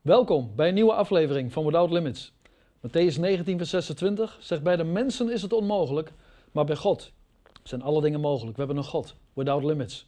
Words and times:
Welkom 0.00 0.52
bij 0.56 0.68
een 0.68 0.74
nieuwe 0.74 0.92
aflevering 0.92 1.52
van 1.52 1.64
Without 1.64 1.90
Limits. 1.90 2.32
Matthäus 2.86 3.18
19, 3.18 3.56
vers 3.56 3.70
26 3.70 4.38
zegt: 4.40 4.62
Bij 4.62 4.76
de 4.76 4.84
mensen 4.84 5.32
is 5.32 5.42
het 5.42 5.52
onmogelijk, 5.52 6.12
maar 6.52 6.64
bij 6.64 6.76
God 6.76 7.12
zijn 7.62 7.82
alle 7.82 8.00
dingen 8.00 8.20
mogelijk. 8.20 8.56
We 8.56 8.62
hebben 8.64 8.82
een 8.82 8.88
God, 8.88 9.14
Without 9.32 9.64
Limits. 9.64 10.06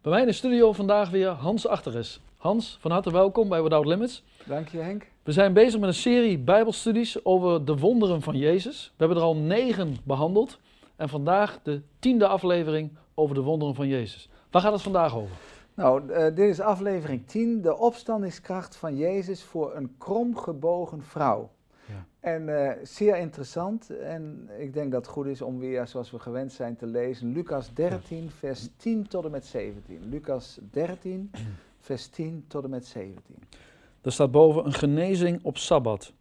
Bij 0.00 0.12
mij 0.12 0.20
in 0.20 0.26
de 0.26 0.32
studio 0.32 0.72
vandaag 0.72 1.10
weer 1.10 1.28
Hans 1.28 1.66
Achteres. 1.66 2.20
Hans, 2.36 2.76
van 2.80 2.90
harte 2.90 3.12
welkom 3.12 3.48
bij 3.48 3.62
Without 3.62 3.86
Limits. 3.86 4.22
Dank 4.44 4.68
je 4.68 4.78
Henk. 4.78 5.10
We 5.22 5.32
zijn 5.32 5.52
bezig 5.52 5.80
met 5.80 5.88
een 5.88 5.94
serie 5.94 6.38
Bijbelstudies 6.38 7.24
over 7.24 7.64
de 7.64 7.76
wonderen 7.76 8.22
van 8.22 8.36
Jezus. 8.36 8.86
We 8.86 8.92
hebben 8.96 9.16
er 9.16 9.22
al 9.22 9.36
negen 9.36 9.96
behandeld. 10.04 10.58
En 10.96 11.08
vandaag 11.08 11.58
de 11.62 11.82
tiende 11.98 12.26
aflevering 12.26 12.96
over 13.14 13.34
de 13.34 13.40
wonderen 13.40 13.74
van 13.74 13.88
Jezus. 13.88 14.28
Waar 14.50 14.62
gaat 14.62 14.72
het 14.72 14.82
vandaag 14.82 15.16
over? 15.16 15.36
Nou, 15.74 16.10
uh, 16.10 16.16
dit 16.24 16.38
is 16.38 16.60
aflevering 16.60 17.26
10, 17.26 17.62
de 17.62 17.76
opstandingskracht 17.76 18.76
van 18.76 18.96
Jezus 18.96 19.42
voor 19.42 19.76
een 19.76 19.94
kromgebogen 19.98 21.02
vrouw. 21.02 21.50
Ja. 21.86 22.06
En 22.20 22.48
uh, 22.48 22.70
zeer 22.82 23.16
interessant. 23.16 23.90
En 23.90 24.50
ik 24.58 24.72
denk 24.72 24.92
dat 24.92 25.04
het 25.04 25.14
goed 25.14 25.26
is 25.26 25.42
om 25.42 25.58
weer, 25.58 25.86
zoals 25.86 26.10
we 26.10 26.18
gewend 26.18 26.52
zijn, 26.52 26.76
te 26.76 26.86
lezen. 26.86 27.32
Lucas 27.32 27.74
13, 27.74 28.30
vers 28.30 28.68
10 28.76 29.08
tot 29.08 29.24
en 29.24 29.30
met 29.30 29.46
17. 29.46 30.08
Lucas 30.08 30.58
13, 30.70 31.30
vers 31.80 32.06
10 32.06 32.44
tot 32.48 32.64
en 32.64 32.70
met 32.70 32.86
17. 32.86 33.36
Er 34.00 34.12
staat 34.12 34.30
boven 34.30 34.66
een 34.66 34.72
genezing 34.72 35.40
op 35.42 35.58
Sabbat. 35.58 36.12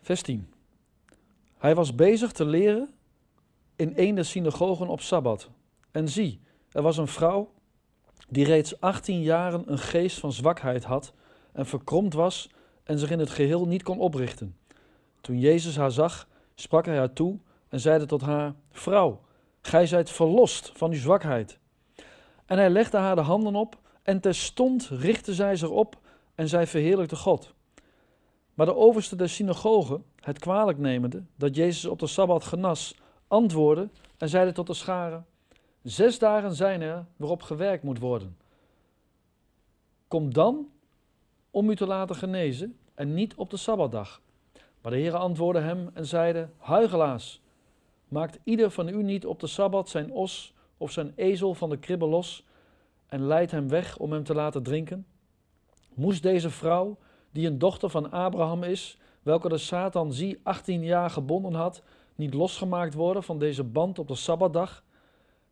Vers 0.00 0.22
10. 0.22 0.48
Hij 1.58 1.74
was 1.74 1.94
bezig 1.94 2.32
te 2.32 2.44
leren 2.44 2.90
in 3.76 3.92
een 3.96 4.14
der 4.14 4.24
synagogen 4.24 4.88
op 4.88 5.00
Sabbat. 5.00 5.50
En 5.90 6.08
zie, 6.08 6.40
er 6.72 6.82
was 6.82 6.96
een 6.96 7.06
vrouw 7.08 7.52
die 8.28 8.44
reeds 8.44 8.80
18 8.80 9.22
jaren 9.22 9.62
een 9.66 9.78
geest 9.78 10.18
van 10.18 10.32
zwakheid 10.32 10.84
had 10.84 11.12
en 11.52 11.66
verkromd 11.66 12.14
was 12.14 12.50
en 12.84 12.98
zich 12.98 13.10
in 13.10 13.18
het 13.18 13.30
geheel 13.30 13.66
niet 13.66 13.82
kon 13.82 13.98
oprichten. 13.98 14.56
Toen 15.20 15.38
Jezus 15.38 15.76
haar 15.76 15.90
zag, 15.90 16.28
sprak 16.54 16.84
hij 16.84 16.96
haar 16.96 17.12
toe 17.12 17.38
en 17.68 17.80
zeide 17.80 18.06
tot 18.06 18.20
haar: 18.20 18.54
Vrouw, 18.70 19.20
gij 19.60 19.86
zijt 19.86 20.10
verlost 20.10 20.72
van 20.74 20.90
uw 20.90 20.98
zwakheid. 20.98 21.58
En 22.46 22.58
hij 22.58 22.70
legde 22.70 22.96
haar 22.96 23.16
de 23.16 23.20
handen 23.20 23.54
op 23.54 23.78
en 24.02 24.20
terstond 24.20 24.88
richtte 24.88 25.34
zij 25.34 25.56
zich 25.56 25.68
op 25.68 25.98
en 26.34 26.48
zij 26.48 26.66
verheerlijkte 26.66 27.16
God. 27.16 27.54
Maar 28.54 28.66
de 28.66 28.76
overste 28.76 29.16
der 29.16 29.28
synagoge, 29.28 30.00
het 30.20 30.38
kwalijk 30.38 30.78
nemende 30.78 31.22
dat 31.36 31.56
Jezus 31.56 31.84
op 31.84 31.98
de 31.98 32.06
Sabbat 32.06 32.44
genas, 32.44 32.94
antwoordde 33.28 33.88
en 34.18 34.28
zeide 34.28 34.52
tot 34.52 34.66
de 34.66 34.74
scharen: 34.74 35.26
Zes 35.82 36.18
dagen 36.18 36.54
zijn 36.54 36.80
er 36.80 37.04
waarop 37.16 37.42
gewerkt 37.42 37.82
moet 37.82 37.98
worden. 37.98 38.36
Kom 40.08 40.32
dan 40.32 40.68
om 41.50 41.70
u 41.70 41.76
te 41.76 41.86
laten 41.86 42.16
genezen 42.16 42.78
en 42.94 43.14
niet 43.14 43.34
op 43.34 43.50
de 43.50 43.56
Sabbatdag. 43.56 44.20
Maar 44.80 44.92
de 44.92 44.98
Heer 44.98 45.16
antwoordde 45.16 45.62
hem 45.62 45.90
en 45.94 46.06
zeide: 46.06 46.48
Huigelaars, 46.58 47.40
maakt 48.08 48.38
ieder 48.44 48.70
van 48.70 48.88
u 48.88 49.02
niet 49.02 49.26
op 49.26 49.40
de 49.40 49.46
Sabbat 49.46 49.88
zijn 49.88 50.12
os 50.12 50.54
of 50.76 50.90
zijn 50.90 51.12
ezel 51.16 51.54
van 51.54 51.70
de 51.70 51.78
kribbe 51.78 52.06
los 52.06 52.46
en 53.06 53.26
leidt 53.26 53.50
hem 53.50 53.68
weg 53.68 53.98
om 53.98 54.12
hem 54.12 54.24
te 54.24 54.34
laten 54.34 54.62
drinken? 54.62 55.06
Moest 55.94 56.22
deze 56.22 56.50
vrouw, 56.50 56.96
die 57.30 57.46
een 57.46 57.58
dochter 57.58 57.90
van 57.90 58.10
Abraham 58.10 58.62
is, 58.62 58.98
welke 59.22 59.48
de 59.48 59.58
Satan 59.58 60.12
zie 60.12 60.40
18 60.42 60.84
jaar 60.84 61.10
gebonden 61.10 61.54
had, 61.54 61.82
niet 62.14 62.34
losgemaakt 62.34 62.94
worden 62.94 63.22
van 63.22 63.38
deze 63.38 63.64
band 63.64 63.98
op 63.98 64.08
de 64.08 64.14
Sabbatdag? 64.14 64.82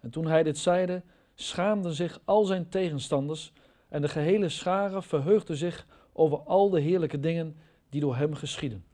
En 0.01 0.11
toen 0.11 0.27
hij 0.27 0.43
dit 0.43 0.59
zeide, 0.59 1.03
schaamden 1.35 1.93
zich 1.93 2.21
al 2.25 2.45
zijn 2.45 2.69
tegenstanders 2.69 3.53
en 3.89 4.03
de 4.03 4.09
gehele 4.09 4.49
schare 4.49 5.03
verheugde 5.03 5.57
zich 5.57 5.87
over 6.13 6.39
al 6.39 6.71
de 6.71 6.81
heerlijke 6.81 7.21
dingen 7.21 7.57
die 7.89 8.01
door 8.01 8.17
hem 8.17 8.35
geschieden. 8.35 8.85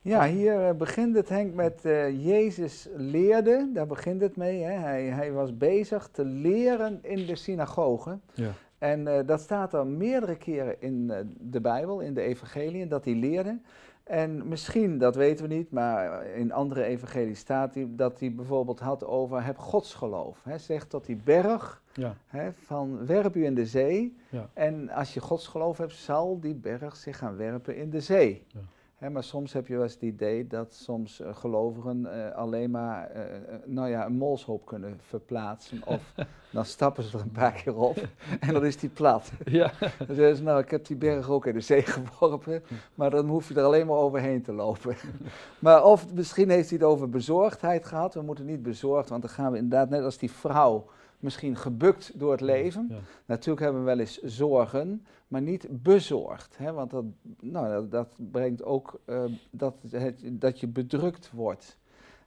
Ja, 0.00 0.26
hier 0.26 0.68
eh, 0.68 0.74
begint 0.74 1.16
het 1.16 1.28
Henk 1.28 1.54
met 1.54 1.80
uh, 1.84 2.24
Jezus 2.24 2.88
leerde, 2.96 3.70
daar 3.72 3.86
begint 3.86 4.20
het 4.20 4.36
mee. 4.36 4.62
Hè. 4.62 4.72
Hij, 4.72 5.04
hij 5.04 5.32
was 5.32 5.56
bezig 5.56 6.08
te 6.08 6.24
leren 6.24 6.98
in 7.02 7.26
de 7.26 7.36
synagoge. 7.36 8.18
Ja. 8.34 8.50
En 8.78 9.06
uh, 9.06 9.18
dat 9.26 9.40
staat 9.40 9.72
er 9.72 9.86
meerdere 9.86 10.36
keren 10.36 10.80
in 10.80 11.12
de 11.40 11.60
Bijbel, 11.60 12.00
in 12.00 12.14
de 12.14 12.20
evangeliën, 12.20 12.88
dat 12.88 13.04
hij 13.04 13.14
leerde. 13.14 13.58
En 14.04 14.48
misschien, 14.48 14.98
dat 14.98 15.14
weten 15.14 15.48
we 15.48 15.54
niet, 15.54 15.70
maar 15.70 16.26
in 16.26 16.52
andere 16.52 16.84
evangelie 16.84 17.34
staat 17.34 17.74
hij 17.74 17.88
dat 17.90 18.20
hij 18.20 18.34
bijvoorbeeld 18.34 18.80
had 18.80 19.04
over 19.04 19.44
heb 19.44 19.58
godsgeloof. 19.58 20.40
Hij 20.42 20.58
zegt 20.58 20.90
dat 20.90 21.06
die 21.06 21.16
berg 21.16 21.82
ja. 21.92 22.16
van 22.52 23.06
werp 23.06 23.34
u 23.34 23.44
in 23.44 23.54
de 23.54 23.66
zee. 23.66 24.16
Ja. 24.28 24.48
En 24.52 24.90
als 24.90 25.14
je 25.14 25.20
godsgeloof 25.20 25.78
hebt, 25.78 25.92
zal 25.92 26.40
die 26.40 26.54
berg 26.54 26.96
zich 26.96 27.18
gaan 27.18 27.36
werpen 27.36 27.76
in 27.76 27.90
de 27.90 28.00
zee. 28.00 28.44
Ja 28.48 28.60
maar 28.98 29.24
soms 29.24 29.52
heb 29.52 29.66
je 29.66 29.74
wel 29.74 29.82
eens 29.82 29.92
het 29.92 30.02
idee 30.02 30.46
dat 30.46 30.72
soms 30.72 31.20
uh, 31.20 31.36
gelovigen 31.36 32.00
uh, 32.00 32.34
alleen 32.34 32.70
maar 32.70 33.10
uh, 33.16 33.22
nou 33.64 33.88
ja, 33.88 34.06
een 34.06 34.16
molshoop 34.16 34.66
kunnen 34.66 34.98
verplaatsen. 35.00 35.80
Of 35.94 36.14
dan 36.50 36.64
stappen 36.64 37.02
ze 37.02 37.16
er 37.16 37.22
een 37.22 37.30
paar 37.30 37.52
keer 37.52 37.76
op 37.76 38.08
en 38.40 38.52
dan 38.52 38.64
is 38.64 38.76
die 38.76 38.88
plat. 38.88 39.32
Ja. 39.44 39.72
Dan 40.06 40.16
zeggen 40.16 40.36
ze, 40.36 40.42
nou 40.42 40.60
ik 40.60 40.70
heb 40.70 40.86
die 40.86 40.96
berg 40.96 41.30
ook 41.30 41.46
in 41.46 41.54
de 41.54 41.60
zee 41.60 41.82
geworpen, 41.82 42.62
maar 42.94 43.10
dan 43.10 43.28
hoef 43.28 43.48
je 43.48 43.54
er 43.54 43.64
alleen 43.64 43.86
maar 43.86 43.96
overheen 43.96 44.42
te 44.42 44.52
lopen. 44.52 44.96
maar 45.58 45.84
of 45.84 46.14
misschien 46.14 46.50
heeft 46.50 46.68
hij 46.68 46.78
het 46.78 46.86
over 46.86 47.10
bezorgdheid 47.10 47.84
gehad. 47.84 48.14
We 48.14 48.22
moeten 48.22 48.44
niet 48.44 48.62
bezorgd, 48.62 49.08
want 49.08 49.22
dan 49.22 49.30
gaan 49.30 49.52
we 49.52 49.58
inderdaad 49.58 49.90
net 49.90 50.02
als 50.02 50.18
die 50.18 50.30
vrouw 50.30 50.86
misschien 51.24 51.56
gebukt 51.56 52.18
door 52.18 52.30
het 52.30 52.40
leven. 52.40 52.90
Natuurlijk 53.26 53.64
hebben 53.64 53.80
we 53.80 53.86
wel 53.86 53.98
eens 53.98 54.22
zorgen, 54.22 55.06
maar 55.28 55.42
niet 55.42 55.66
bezorgd. 55.70 56.56
Hè? 56.56 56.72
Want 56.72 56.90
dat, 56.90 57.04
nou, 57.40 57.88
dat, 57.88 58.08
brengt 58.16 58.64
ook 58.64 59.00
uh, 59.06 59.24
dat, 59.50 59.74
het, 59.90 60.20
dat 60.24 60.60
je 60.60 60.66
bedrukt 60.66 61.30
wordt. 61.30 61.78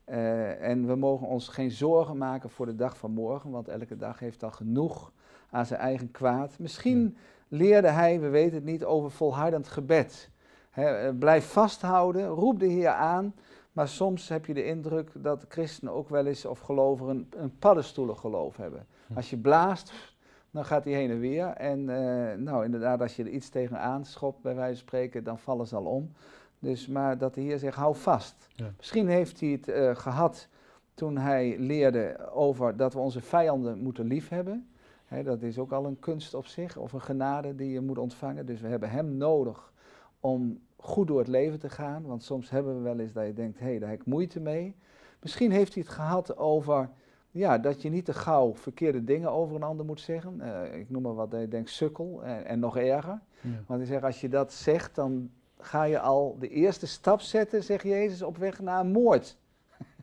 Uh, 0.10 0.62
en 0.62 0.88
we 0.88 0.96
mogen 0.96 1.28
ons 1.28 1.48
geen 1.48 1.72
zorgen 1.72 2.18
maken 2.18 2.50
voor 2.50 2.66
de 2.66 2.76
dag 2.76 2.98
van 2.98 3.12
morgen, 3.12 3.50
want 3.50 3.68
elke 3.68 3.98
dag 3.98 4.20
heeft 4.20 4.44
al 4.44 4.52
genoeg 4.52 5.12
aan 5.50 5.66
zijn 5.66 5.80
eigen 5.80 6.12
kwaad. 6.12 6.60
Misschien 6.60 7.18
leerde 7.48 7.90
hij, 7.90 8.20
we 8.20 8.30
weten 8.30 8.56
het 8.56 8.66
niet, 8.66 8.84
over 8.84 9.12
volhardend 9.12 9.68
gebed. 9.68 10.30
He, 10.70 11.14
blijf 11.14 11.46
vasthouden, 11.46 12.28
roep 12.28 12.60
de 12.60 12.66
Heer 12.66 12.90
aan. 12.90 13.34
Maar 13.78 13.88
soms 13.88 14.30
heb 14.30 14.46
je 14.46 14.54
de 14.54 14.66
indruk 14.66 15.12
dat 15.16 15.46
christenen 15.48 15.94
ook 15.94 16.10
wel 16.10 16.26
eens, 16.26 16.46
of 16.46 16.60
gelovigen, 16.60 17.28
een 17.30 17.58
paddenstoelengeloof 17.58 18.58
hebben. 18.58 18.86
Hm. 19.08 19.16
Als 19.16 19.30
je 19.30 19.38
blaast, 19.38 19.94
dan 20.52 20.66
gaat 20.66 20.84
hij 20.84 20.94
heen 20.94 21.10
en 21.10 21.20
weer. 21.20 21.48
En 21.48 21.80
uh, 21.80 22.34
nou, 22.34 22.66
inderdaad, 22.66 23.02
als 23.02 23.16
je 23.16 23.24
er 23.24 23.30
iets 23.30 23.50
tegen 23.50 24.06
schopt, 24.06 24.42
bij 24.42 24.56
wijze 24.56 24.78
van 24.78 24.88
spreken, 24.88 25.24
dan 25.24 25.40
vallen 25.40 25.68
ze 25.68 25.76
al 25.76 25.86
om. 25.86 26.12
Dus, 26.60 26.88
maar 26.88 27.18
dat 27.18 27.34
de 27.34 27.42
Heer 27.42 27.60
zegt, 27.60 27.76
hou 27.76 27.96
vast. 27.96 28.48
Misschien 28.78 29.08
heeft 29.08 29.40
hij 29.40 29.50
het 29.50 29.68
uh, 29.68 29.96
gehad 29.96 30.48
toen 30.94 31.18
hij 31.18 31.56
leerde 31.60 32.30
over 32.32 32.78
dat 32.78 32.94
we 32.94 33.00
onze 33.00 33.22
vijanden 33.22 33.80
moeten 33.80 34.06
liefhebben. 34.06 34.68
He, 35.06 35.24
dat 35.24 35.42
is 35.42 35.58
ook 35.58 35.72
al 35.72 35.86
een 35.86 36.00
kunst 36.00 36.34
op 36.34 36.46
zich, 36.46 36.78
of 36.78 36.94
een 36.94 37.02
genade 37.02 37.56
die 37.56 37.72
je 37.72 37.82
moet 37.82 37.98
ontvangen. 37.98 38.46
Dus 38.46 38.62
we 38.62 38.68
hebben 38.68 38.90
hem 38.90 39.18
nodig 39.18 39.72
om 40.20 40.60
goed 40.78 41.08
door 41.08 41.20
het 41.20 41.28
leven 41.28 41.60
te 41.60 41.70
gaan. 41.70 42.06
Want 42.06 42.24
soms 42.24 42.50
hebben 42.50 42.76
we 42.76 42.82
wel 42.82 43.00
eens 43.00 43.14
dat 43.14 43.26
je 43.26 43.34
denkt, 43.34 43.60
hé, 43.60 43.66
hey, 43.66 43.80
daar 43.80 43.90
heb 43.90 44.00
ik 44.00 44.06
moeite 44.06 44.40
mee. 44.40 44.76
Misschien 45.22 45.52
heeft 45.52 45.74
hij 45.74 45.84
het 45.84 45.92
gehad 45.92 46.38
over 46.38 46.90
ja, 47.32 47.58
dat 47.58 47.82
je 47.82 47.90
niet 47.90 48.06
te 48.06 48.14
gauw 48.14 48.56
verkeerde 48.56 49.04
dingen 49.04 49.32
over 49.32 49.56
een 49.56 49.64
ander 49.64 49.86
moet 49.86 50.00
zeggen. 50.00 50.40
Uh, 50.42 50.80
ik 50.80 50.90
noem 50.90 51.02
maar 51.02 51.16
wat, 51.16 51.32
je 51.32 51.48
denkt 51.48 51.70
sukkel 51.70 52.24
en, 52.24 52.46
en 52.46 52.60
nog 52.60 52.78
erger. 52.78 53.20
Want 53.42 53.80
hij 53.80 53.86
zegt, 53.86 54.04
als 54.04 54.22
je 54.22 54.30
dat 54.30 54.54
zegt, 54.54 54.96
dan 54.96 55.32
ga 55.60 55.84
je 55.84 56.00
al 56.00 56.38
de 56.40 56.50
eerste 56.50 56.88
stap 56.88 57.20
zetten, 57.20 57.64
zegt 57.64 57.84
Jezus, 57.84 58.22
op 58.22 58.38
weg 58.38 58.60
naar 58.60 58.80
een 58.80 58.92
moord. 58.92 59.38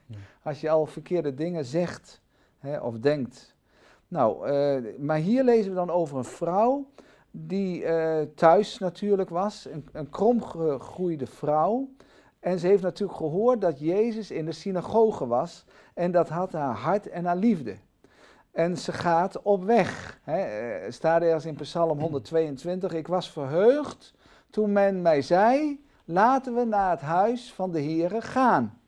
Ja. 0.07 0.17
Als 0.43 0.61
je 0.61 0.71
al 0.71 0.87
verkeerde 0.87 1.35
dingen 1.35 1.65
zegt 1.65 2.21
hè, 2.59 2.79
of 2.79 2.99
denkt. 2.99 3.55
Nou, 4.09 4.51
uh, 4.51 4.99
maar 4.99 5.19
hier 5.19 5.45
lezen 5.45 5.71
we 5.71 5.77
dan 5.77 5.91
over 5.91 6.19
een 6.19 6.25
vrouw 6.25 6.87
die 7.37 7.83
uh, 7.83 8.21
thuis 8.35 8.79
natuurlijk 8.79 9.31
was, 9.31 9.69
een, 9.71 9.89
een 9.93 10.11
kromgegroeide 10.11 11.27
vrouw. 11.27 11.89
En 12.41 12.59
ze 12.59 12.67
heeft 12.67 12.83
natuurlijk 12.83 13.19
gehoord 13.19 13.61
dat 13.61 13.81
Jezus 13.81 14.31
in 14.31 14.45
de 14.45 14.53
synagoge 14.53 15.27
was. 15.27 15.65
En 15.95 16.11
dat 16.11 16.29
had 16.29 16.53
haar 16.53 16.75
hart 16.75 17.09
en 17.09 17.25
haar 17.25 17.37
liefde. 17.37 17.77
En 18.53 18.79
ze 18.79 18.93
gaat 18.93 19.43
op 19.43 19.65
weg. 19.65 20.21
Hè. 20.23 20.39
Eh, 20.39 20.93
staat 20.93 21.23
ergens 21.23 21.45
in 21.45 21.55
Psalm 21.55 22.01
122. 22.01 22.93
Ik 22.93 23.07
was 23.07 23.31
verheugd 23.31 24.15
toen 24.51 24.73
men 24.73 25.03
mij 25.03 25.23
zei: 25.23 25.85
laten 26.05 26.55
we 26.55 26.65
naar 26.65 26.91
het 26.91 27.01
huis 27.01 27.53
van 27.53 27.71
de 27.71 27.83
Here 27.83 28.21
gaan. 28.21 28.79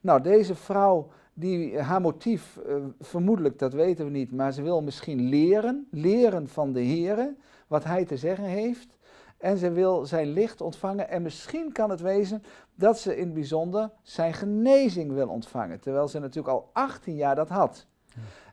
Nou, 0.00 0.22
deze 0.22 0.54
vrouw, 0.54 1.08
die, 1.32 1.78
haar 1.78 2.00
motief, 2.00 2.58
vermoedelijk, 3.00 3.58
dat 3.58 3.72
weten 3.72 4.04
we 4.04 4.10
niet, 4.10 4.32
maar 4.32 4.52
ze 4.52 4.62
wil 4.62 4.82
misschien 4.82 5.28
leren, 5.28 5.86
leren 5.90 6.48
van 6.48 6.72
de 6.72 6.84
Here, 6.84 7.34
wat 7.70 7.84
hij 7.84 8.04
te 8.04 8.16
zeggen 8.16 8.44
heeft. 8.44 8.96
En 9.38 9.58
ze 9.58 9.70
wil 9.70 10.06
zijn 10.06 10.32
licht 10.32 10.60
ontvangen. 10.60 11.08
En 11.08 11.22
misschien 11.22 11.72
kan 11.72 11.90
het 11.90 12.00
wezen 12.00 12.42
dat 12.74 12.98
ze 12.98 13.16
in 13.16 13.24
het 13.24 13.34
bijzonder 13.34 13.90
zijn 14.02 14.34
genezing 14.34 15.12
wil 15.12 15.28
ontvangen. 15.28 15.80
Terwijl 15.80 16.08
ze 16.08 16.18
natuurlijk 16.18 16.54
al 16.54 16.70
18 16.72 17.14
jaar 17.14 17.34
dat 17.34 17.48
had. 17.48 17.86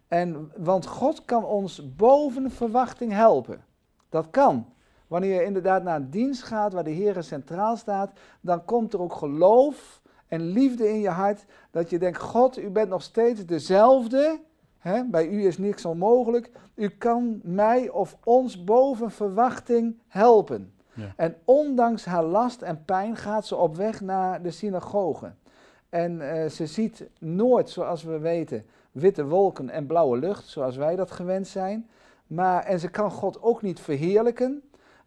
En, 0.07 0.51
want 0.57 0.85
God 0.85 1.25
kan 1.25 1.45
ons 1.45 1.95
boven 1.95 2.51
verwachting 2.51 3.11
helpen. 3.11 3.63
Dat 4.09 4.29
kan. 4.29 4.73
wanneer 5.07 5.33
je 5.33 5.45
inderdaad 5.45 5.83
naar 5.83 5.95
een 5.95 6.09
dienst 6.09 6.43
gaat 6.43 6.73
waar 6.73 6.83
de 6.83 6.89
Heer 6.89 7.23
centraal 7.23 7.75
staat, 7.75 8.11
dan 8.41 8.65
komt 8.65 8.93
er 8.93 9.01
ook 9.01 9.13
geloof 9.13 10.01
en 10.27 10.41
liefde 10.41 10.89
in 10.89 10.99
je 10.99 11.09
hart. 11.09 11.45
Dat 11.71 11.89
je 11.89 11.99
denkt, 11.99 12.17
God, 12.17 12.57
u 12.57 12.69
bent 12.69 12.89
nog 12.89 13.01
steeds 13.01 13.45
dezelfde. 13.45 14.39
Bij 15.05 15.27
u 15.27 15.45
is 15.45 15.57
niks 15.57 15.85
onmogelijk. 15.85 16.51
U 16.75 16.89
kan 16.89 17.39
mij 17.43 17.89
of 17.89 18.17
ons 18.23 18.63
boven 18.63 19.11
verwachting 19.11 19.97
helpen. 20.07 20.73
Ja. 20.93 21.13
En 21.15 21.35
ondanks 21.45 22.05
haar 22.05 22.23
last 22.23 22.61
en 22.61 22.85
pijn 22.85 23.15
gaat 23.15 23.45
ze 23.45 23.55
op 23.55 23.75
weg 23.75 24.01
naar 24.01 24.41
de 24.41 24.51
synagoge. 24.51 25.33
En 25.89 26.19
uh, 26.19 26.45
ze 26.45 26.65
ziet 26.65 27.09
nooit, 27.19 27.69
zoals 27.69 28.03
we 28.03 28.19
weten, 28.19 28.65
witte 28.91 29.25
wolken 29.25 29.69
en 29.69 29.85
blauwe 29.85 30.17
lucht, 30.17 30.47
zoals 30.47 30.75
wij 30.75 30.95
dat 30.95 31.11
gewend 31.11 31.47
zijn. 31.47 31.89
Maar, 32.27 32.63
en 32.63 32.79
ze 32.79 32.89
kan 32.89 33.11
God 33.11 33.41
ook 33.41 33.61
niet 33.61 33.79
verheerlijken. 33.79 34.61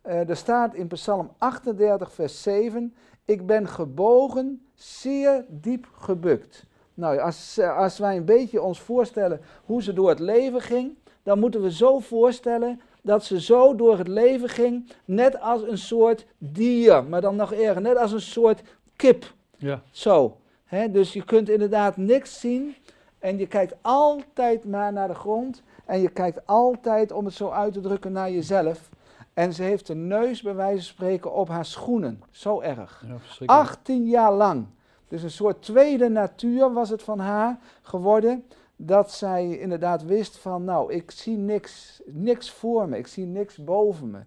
Uh, 0.07 0.29
er 0.29 0.37
staat 0.37 0.75
in 0.75 0.87
Psalm 0.87 1.31
38, 1.39 2.13
vers 2.13 2.43
7: 2.43 2.95
Ik 3.25 3.47
ben 3.47 3.69
gebogen, 3.69 4.67
zeer 4.75 5.45
diep 5.49 5.89
gebukt. 5.93 6.67
Nou, 6.95 7.19
als, 7.19 7.59
als 7.59 7.99
wij 7.99 8.17
een 8.17 8.25
beetje 8.25 8.63
ons 8.63 8.81
voorstellen 8.81 9.41
hoe 9.65 9.83
ze 9.83 9.93
door 9.93 10.09
het 10.09 10.19
leven 10.19 10.61
ging, 10.61 10.95
dan 11.23 11.39
moeten 11.39 11.63
we 11.63 11.73
zo 11.73 11.99
voorstellen 11.99 12.81
dat 13.03 13.25
ze 13.25 13.41
zo 13.41 13.75
door 13.75 13.99
het 13.99 14.09
leven 14.09 14.49
ging, 14.49 14.93
net 15.05 15.41
als 15.41 15.63
een 15.63 15.79
soort 15.79 16.27
dier, 16.39 17.05
maar 17.05 17.21
dan 17.21 17.37
nog 17.37 17.53
erger, 17.53 17.83
net 17.83 17.97
als 17.97 18.13
een 18.13 18.21
soort 18.21 18.63
kip. 18.97 19.33
Ja. 19.57 19.83
Zo. 19.91 20.37
Hè? 20.65 20.91
Dus 20.91 21.13
je 21.13 21.25
kunt 21.25 21.49
inderdaad 21.49 21.97
niks 21.97 22.41
zien 22.41 22.75
en 23.19 23.39
je 23.39 23.47
kijkt 23.47 23.75
altijd 23.81 24.65
maar 24.65 24.93
naar 24.93 25.09
de 25.09 25.15
grond 25.15 25.63
en 25.85 26.01
je 26.01 26.09
kijkt 26.09 26.47
altijd, 26.47 27.13
om 27.13 27.25
het 27.25 27.35
zo 27.35 27.49
uit 27.49 27.73
te 27.73 27.81
drukken, 27.81 28.13
naar 28.13 28.31
jezelf. 28.31 28.89
En 29.35 29.53
ze 29.53 29.63
heeft 29.63 29.87
de 29.87 29.95
neus 29.95 30.43
bij 30.43 30.55
wijze 30.55 30.77
van 30.77 30.95
spreken 30.95 31.33
op 31.33 31.49
haar 31.49 31.65
schoenen. 31.65 32.23
Zo 32.31 32.61
erg. 32.61 33.05
Ja, 33.39 33.47
18 33.47 34.05
jaar 34.05 34.33
lang. 34.33 34.67
Dus 35.11 35.23
een 35.23 35.31
soort 35.31 35.63
tweede 35.63 36.09
natuur 36.09 36.73
was 36.73 36.91
het 36.91 37.03
van 37.03 37.19
haar 37.19 37.59
geworden. 37.83 38.45
Dat 38.77 39.13
zij 39.13 39.59
inderdaad 39.59 40.05
wist 40.05 40.39
van, 40.39 40.65
nou, 40.65 40.93
ik 40.93 41.11
zie 41.11 41.37
niks, 41.37 42.01
niks 42.07 42.51
voor 42.51 42.89
me, 42.89 42.99
ik 42.99 43.07
zie 43.07 43.27
niks 43.27 43.57
boven 43.57 44.11
me. 44.11 44.21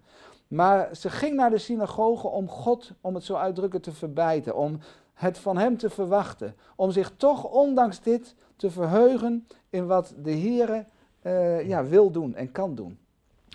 Maar 0.48 0.96
ze 0.96 1.10
ging 1.10 1.36
naar 1.36 1.50
de 1.50 1.58
synagoge 1.58 2.28
om 2.28 2.50
God, 2.50 2.92
om 3.02 3.16
het 3.16 3.24
zo 3.24 3.36
uitdrukken, 3.36 3.82
te 3.82 3.92
verbijten. 3.92 4.56
Om 4.56 4.80
het 5.14 5.38
van 5.38 5.58
hem 5.58 5.78
te 5.78 5.90
verwachten. 5.90 6.56
Om 6.76 6.92
zich 6.92 7.12
toch, 7.18 7.44
ondanks 7.44 8.02
dit, 8.02 8.36
te 8.56 8.72
verheugen 8.72 9.48
in 9.70 9.88
wat 9.88 10.14
de 10.18 10.32
Heer 10.32 10.86
uh, 11.22 11.68
ja, 11.68 11.86
wil 11.86 12.12
doen 12.12 12.36
en 12.36 12.52
kan 12.52 12.76
doen. 12.76 12.98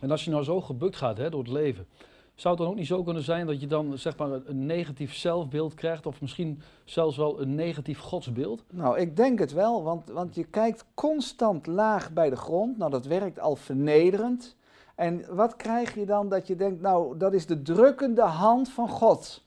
En 0.01 0.11
als 0.11 0.25
je 0.25 0.31
nou 0.31 0.45
zo 0.45 0.61
gebukt 0.61 0.97
gaat 0.97 1.17
hè, 1.17 1.31
door 1.31 1.43
het 1.43 1.53
leven, 1.53 1.87
zou 2.41 2.55
het 2.55 2.63
dan 2.63 2.73
ook 2.73 2.79
niet 2.79 2.87
zo 2.87 3.03
kunnen 3.03 3.23
zijn 3.23 3.47
dat 3.47 3.61
je 3.61 3.67
dan 3.67 3.99
zeg 3.99 4.17
maar 4.17 4.29
een 4.31 4.67
negatief 4.67 5.15
zelfbeeld 5.15 5.75
krijgt 5.75 6.07
of 6.07 6.21
misschien 6.21 6.63
zelfs 6.85 7.17
wel 7.17 7.41
een 7.41 7.55
negatief 7.55 7.99
godsbeeld? 7.99 8.65
Nou, 8.71 8.99
ik 8.99 9.17
denk 9.17 9.39
het 9.39 9.53
wel, 9.53 9.83
want, 9.83 10.11
want 10.11 10.35
je 10.35 10.45
kijkt 10.45 10.85
constant 10.95 11.67
laag 11.67 12.13
bij 12.13 12.31
de 12.31 12.37
grond. 12.37 12.79
Nou, 12.79 12.91
dat 12.91 13.07
werkt 13.07 13.41
al 13.41 13.57
vernederend. 13.57 14.57
En 14.95 15.25
wat 15.31 15.57
krijg 15.57 15.95
je 15.95 16.07
dan 16.07 16.29
dat 16.29 16.47
je 16.47 16.57
denkt, 16.57 16.81
nou, 16.81 17.17
dat 17.17 17.33
is 17.33 17.47
de 17.47 17.63
drukkende 17.63 18.23
hand 18.23 18.69
van 18.69 18.89
God. 18.89 19.45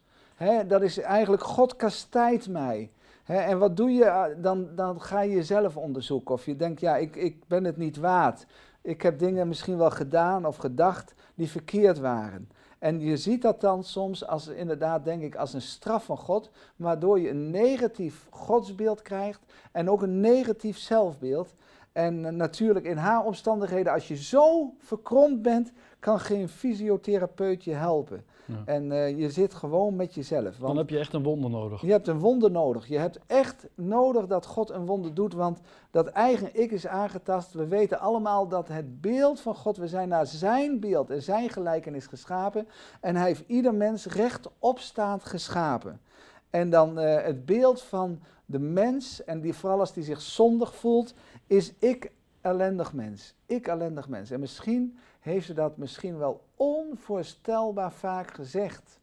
dat 0.67 0.81
is 0.81 0.97
eigenlijk, 0.97 1.43
God 1.43 1.75
kastijdt 1.75 2.49
mij. 2.49 2.91
en 3.25 3.59
wat 3.59 3.77
doe 3.77 3.91
je? 3.91 4.35
Dan, 4.41 4.67
dan 4.75 5.01
ga 5.01 5.21
je 5.21 5.35
jezelf 5.35 5.77
onderzoeken. 5.77 6.33
Of 6.33 6.45
je 6.45 6.55
denkt, 6.55 6.79
ja, 6.79 6.97
ik, 6.97 7.15
ik 7.15 7.47
ben 7.47 7.63
het 7.63 7.77
niet 7.77 7.97
waard. 7.97 8.45
Ik 8.81 9.01
heb 9.01 9.19
dingen 9.19 9.47
misschien 9.47 9.77
wel 9.77 9.91
gedaan 9.91 10.45
of 10.45 10.55
gedacht 10.55 11.13
die 11.35 11.49
verkeerd 11.49 11.99
waren. 11.99 12.49
En 12.81 12.99
je 12.99 13.17
ziet 13.17 13.41
dat 13.41 13.61
dan 13.61 13.83
soms 13.83 14.27
als 14.27 14.47
inderdaad, 14.47 15.05
denk 15.05 15.21
ik, 15.21 15.35
als 15.35 15.53
een 15.53 15.61
straf 15.61 16.05
van 16.05 16.17
God, 16.17 16.49
waardoor 16.75 17.19
je 17.19 17.29
een 17.29 17.49
negatief 17.49 18.27
godsbeeld 18.29 19.01
krijgt 19.01 19.39
en 19.71 19.89
ook 19.89 20.01
een 20.01 20.19
negatief 20.19 20.77
zelfbeeld. 20.77 21.53
En 21.91 22.35
natuurlijk 22.35 22.85
in 22.85 22.97
haar 22.97 23.25
omstandigheden, 23.25 23.93
als 23.93 24.07
je 24.07 24.15
zo 24.15 24.73
verkromd 24.77 25.41
bent, 25.41 25.71
kan 25.99 26.19
geen 26.19 26.49
fysiotherapeut 26.49 27.63
je 27.63 27.73
helpen. 27.73 28.25
En 28.65 28.91
uh, 28.91 29.19
je 29.19 29.29
zit 29.29 29.53
gewoon 29.53 29.95
met 29.95 30.13
jezelf. 30.13 30.55
Dan 30.55 30.77
heb 30.77 30.89
je 30.89 30.99
echt 30.99 31.13
een 31.13 31.23
wonder 31.23 31.49
nodig. 31.49 31.81
Je 31.81 31.91
hebt 31.91 32.07
een 32.07 32.19
wonder 32.19 32.51
nodig. 32.51 32.87
Je 32.87 32.97
hebt 32.97 33.19
echt 33.27 33.67
nodig 33.75 34.27
dat 34.27 34.45
God 34.45 34.69
een 34.69 34.85
wonder 34.85 35.13
doet, 35.13 35.33
want 35.33 35.59
dat 35.91 36.07
eigen 36.07 36.61
ik 36.61 36.71
is 36.71 36.87
aangetast. 36.87 37.53
We 37.53 37.67
weten 37.67 37.99
allemaal 37.99 38.47
dat 38.47 38.67
het 38.67 39.01
beeld 39.01 39.39
van 39.39 39.55
God, 39.55 39.77
we 39.77 39.87
zijn 39.87 40.09
naar 40.09 40.27
zijn 40.27 40.79
beeld 40.79 41.09
en 41.09 41.21
zijn 41.21 41.49
gelijkenis 41.49 42.05
geschapen. 42.05 42.67
En 43.01 43.15
hij 43.15 43.27
heeft 43.27 43.43
ieder 43.47 43.73
mens 43.73 44.05
rechtopstaand 44.05 45.23
geschapen. 45.23 46.01
En 46.49 46.69
dan 46.69 46.99
uh, 46.99 47.21
het 47.21 47.45
beeld 47.45 47.81
van 47.81 48.19
de 48.45 48.59
mens, 48.59 49.23
en 49.23 49.41
die, 49.41 49.53
vooral 49.53 49.79
als 49.79 49.93
die 49.93 50.03
zich 50.03 50.21
zondig 50.21 50.75
voelt, 50.75 51.13
is 51.47 51.73
ik 51.79 52.11
ellendig 52.41 52.93
mens. 52.93 53.35
Ik 53.45 53.67
ellendig 53.67 54.09
mens. 54.09 54.31
En 54.31 54.39
misschien 54.39 54.97
heeft 55.19 55.45
ze 55.45 55.53
dat 55.53 55.77
misschien 55.77 56.17
wel 56.17 56.43
onvoorstelbaar 56.55 57.91
vaak 57.91 58.33
gezegd. 58.33 58.99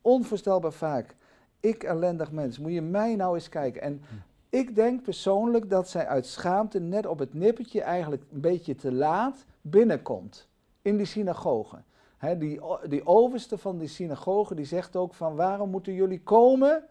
Onvoorstelbaar 0.00 0.72
vaak. 0.72 1.16
Ik 1.60 1.82
ellendig 1.82 2.32
mens. 2.32 2.58
Moet 2.58 2.72
je 2.72 2.82
mij 2.82 3.16
nou 3.16 3.34
eens 3.34 3.48
kijken. 3.48 3.82
En 3.82 4.02
ik 4.48 4.74
denk 4.74 5.02
persoonlijk 5.02 5.70
dat 5.70 5.88
zij 5.88 6.06
uit 6.06 6.26
schaamte 6.26 6.80
net 6.80 7.06
op 7.06 7.18
het 7.18 7.34
nippertje 7.34 7.82
eigenlijk 7.82 8.22
een 8.32 8.40
beetje 8.40 8.74
te 8.74 8.92
laat 8.92 9.44
binnenkomt. 9.60 10.48
In 10.82 10.96
die 10.96 11.06
synagoge. 11.06 11.76
die, 12.38 12.60
die 12.88 13.06
overste 13.06 13.58
van 13.58 13.78
die 13.78 13.88
synagoge 13.88 14.54
die 14.54 14.64
zegt 14.64 14.96
ook 14.96 15.14
van 15.14 15.36
waarom 15.36 15.70
moeten 15.70 15.92
jullie 15.92 16.22
komen? 16.22 16.84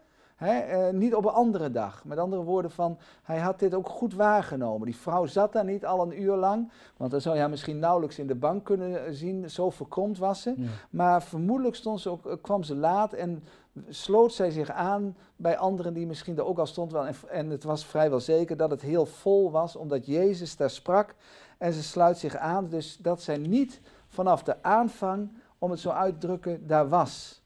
Eh, 0.46 0.92
niet 0.92 1.14
op 1.14 1.24
een 1.24 1.32
andere 1.32 1.70
dag. 1.70 2.04
Met 2.04 2.18
andere 2.18 2.42
woorden 2.42 2.70
van, 2.70 2.98
hij 3.22 3.38
had 3.38 3.58
dit 3.58 3.74
ook 3.74 3.88
goed 3.88 4.14
waargenomen. 4.14 4.86
Die 4.86 4.96
vrouw 4.96 5.26
zat 5.26 5.52
daar 5.52 5.64
niet 5.64 5.86
al 5.86 6.02
een 6.02 6.22
uur 6.22 6.36
lang, 6.36 6.70
want 6.96 7.10
dan 7.10 7.20
zou 7.20 7.34
je 7.34 7.40
haar 7.40 7.50
misschien 7.50 7.78
nauwelijks 7.78 8.18
in 8.18 8.26
de 8.26 8.34
bank 8.34 8.64
kunnen 8.64 9.14
zien, 9.14 9.50
zo 9.50 9.70
verkromd 9.70 10.18
was 10.18 10.42
ze. 10.42 10.54
Maar 10.90 11.22
vermoedelijk 11.22 11.76
stond 11.76 12.00
ze 12.00 12.10
ook, 12.10 12.26
eh, 12.26 12.32
kwam 12.40 12.62
ze 12.62 12.74
laat 12.74 13.12
en 13.12 13.44
sloot 13.88 14.32
zij 14.32 14.50
zich 14.50 14.70
aan 14.70 15.16
bij 15.36 15.58
anderen 15.58 15.94
die 15.94 16.06
misschien 16.06 16.36
er 16.36 16.44
ook 16.44 16.58
al 16.58 16.66
stond. 16.66 16.94
En, 16.94 17.14
en 17.28 17.50
het 17.50 17.64
was 17.64 17.86
vrijwel 17.86 18.20
zeker 18.20 18.56
dat 18.56 18.70
het 18.70 18.82
heel 18.82 19.06
vol 19.06 19.50
was, 19.50 19.76
omdat 19.76 20.06
Jezus 20.06 20.56
daar 20.56 20.70
sprak. 20.70 21.14
En 21.58 21.72
ze 21.72 21.82
sluit 21.82 22.18
zich 22.18 22.36
aan, 22.36 22.68
dus 22.68 22.96
dat 22.96 23.22
zij 23.22 23.36
niet 23.36 23.80
vanaf 24.08 24.42
de 24.42 24.62
aanvang, 24.62 25.30
om 25.58 25.70
het 25.70 25.80
zo 25.80 25.90
uit 25.90 26.20
te 26.20 26.26
drukken, 26.26 26.66
daar 26.66 26.88
was. 26.88 27.42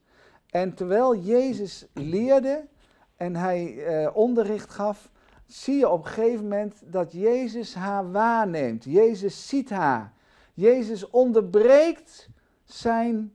En 0.50 0.74
terwijl 0.74 1.16
Jezus 1.16 1.86
leerde, 1.92 2.66
en 3.16 3.36
hij 3.36 3.84
eh, 3.84 4.16
onderricht 4.16 4.70
gaf, 4.70 5.10
zie 5.46 5.78
je 5.78 5.88
op 5.88 6.04
een 6.04 6.10
gegeven 6.10 6.42
moment 6.42 6.82
dat 6.84 7.12
Jezus 7.12 7.74
haar 7.74 8.10
waarneemt. 8.10 8.84
Jezus 8.84 9.48
ziet 9.48 9.70
haar. 9.70 10.12
Jezus 10.54 11.10
onderbreekt 11.10 12.28
zijn 12.64 13.34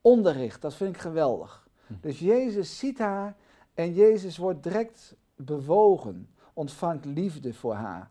onderricht. 0.00 0.62
Dat 0.62 0.74
vind 0.74 0.94
ik 0.94 1.00
geweldig. 1.00 1.68
Hm. 1.86 1.92
Dus 2.00 2.18
Jezus 2.18 2.78
ziet 2.78 2.98
haar 2.98 3.36
en 3.74 3.94
Jezus 3.94 4.36
wordt 4.36 4.62
direct 4.62 5.14
bewogen, 5.36 6.28
ontvangt 6.52 7.04
liefde 7.04 7.54
voor 7.54 7.74
haar. 7.74 8.10